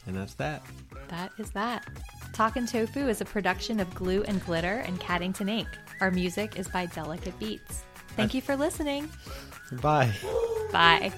and 0.06 0.14
that's 0.14 0.34
that. 0.34 0.62
That 1.08 1.32
is 1.36 1.50
that. 1.50 1.84
Talkin' 2.32 2.66
Tofu 2.66 3.08
is 3.08 3.20
a 3.20 3.24
production 3.24 3.80
of 3.80 3.92
Glue 3.96 4.22
and 4.28 4.40
Glitter 4.44 4.84
and 4.86 5.00
Caddington 5.00 5.50
Inc. 5.50 5.66
Our 6.00 6.12
music 6.12 6.56
is 6.56 6.68
by 6.68 6.86
Delicate 6.86 7.36
Beats. 7.40 7.82
Thank 8.10 8.32
you 8.32 8.42
for 8.42 8.54
listening. 8.54 9.10
Bye. 9.82 10.12
Bye. 10.70 11.12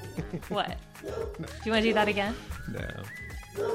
what? 0.48 0.78
Do 1.02 1.10
you 1.66 1.72
want 1.72 1.82
to 1.82 1.90
do 1.90 1.92
that 1.92 2.08
again? 2.08 2.34
No. 2.72 2.88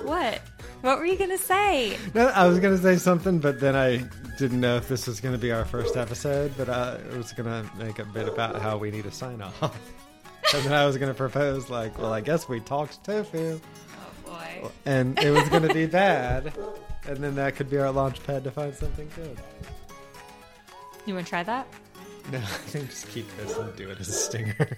What? 0.03 0.39
What 0.81 0.97
were 0.97 1.05
you 1.05 1.17
to 1.17 1.37
say? 1.37 1.97
No, 2.13 2.27
I 2.27 2.47
was 2.47 2.59
gonna 2.59 2.77
say 2.77 2.97
something, 2.97 3.39
but 3.39 3.59
then 3.59 3.75
I 3.75 4.03
didn't 4.37 4.59
know 4.61 4.77
if 4.77 4.87
this 4.87 5.05
was 5.07 5.19
gonna 5.21 5.37
be 5.37 5.51
our 5.51 5.65
first 5.65 5.95
episode. 5.97 6.53
But 6.57 6.69
uh, 6.69 6.97
I 7.13 7.17
was 7.17 7.31
gonna 7.33 7.69
make 7.77 7.99
a 7.99 8.05
bit 8.05 8.27
about 8.27 8.59
how 8.61 8.77
we 8.77 8.89
need 8.91 9.05
a 9.05 9.11
sign 9.11 9.41
off, 9.41 9.61
and 10.55 10.63
then 10.65 10.73
I 10.73 10.85
was 10.85 10.97
gonna 10.97 11.13
propose 11.13 11.69
like, 11.69 11.97
well, 11.99 12.13
I 12.13 12.21
guess 12.21 12.49
we 12.49 12.59
talked 12.59 13.03
tofu, 13.03 13.59
Oh, 13.59 14.29
boy. 14.31 14.69
and 14.85 15.17
it 15.19 15.31
was 15.31 15.47
gonna 15.49 15.73
be 15.73 15.85
bad, 16.03 16.51
and 17.07 17.17
then 17.17 17.35
that 17.35 17.55
could 17.55 17.69
be 17.69 17.77
our 17.77 17.91
launch 17.91 18.23
pad 18.23 18.43
to 18.45 18.51
find 18.51 18.73
something 18.75 19.09
good. 19.15 19.37
You 21.05 21.13
want 21.15 21.25
to 21.27 21.29
try 21.29 21.43
that? 21.43 21.67
No, 22.31 22.37
I 22.39 22.41
think 22.41 22.89
just 22.89 23.07
keep 23.09 23.25
this 23.37 23.55
and 23.57 23.75
do 23.75 23.89
it 23.89 23.99
as 23.99 24.07
a 24.09 24.13
stinger. 24.13 24.77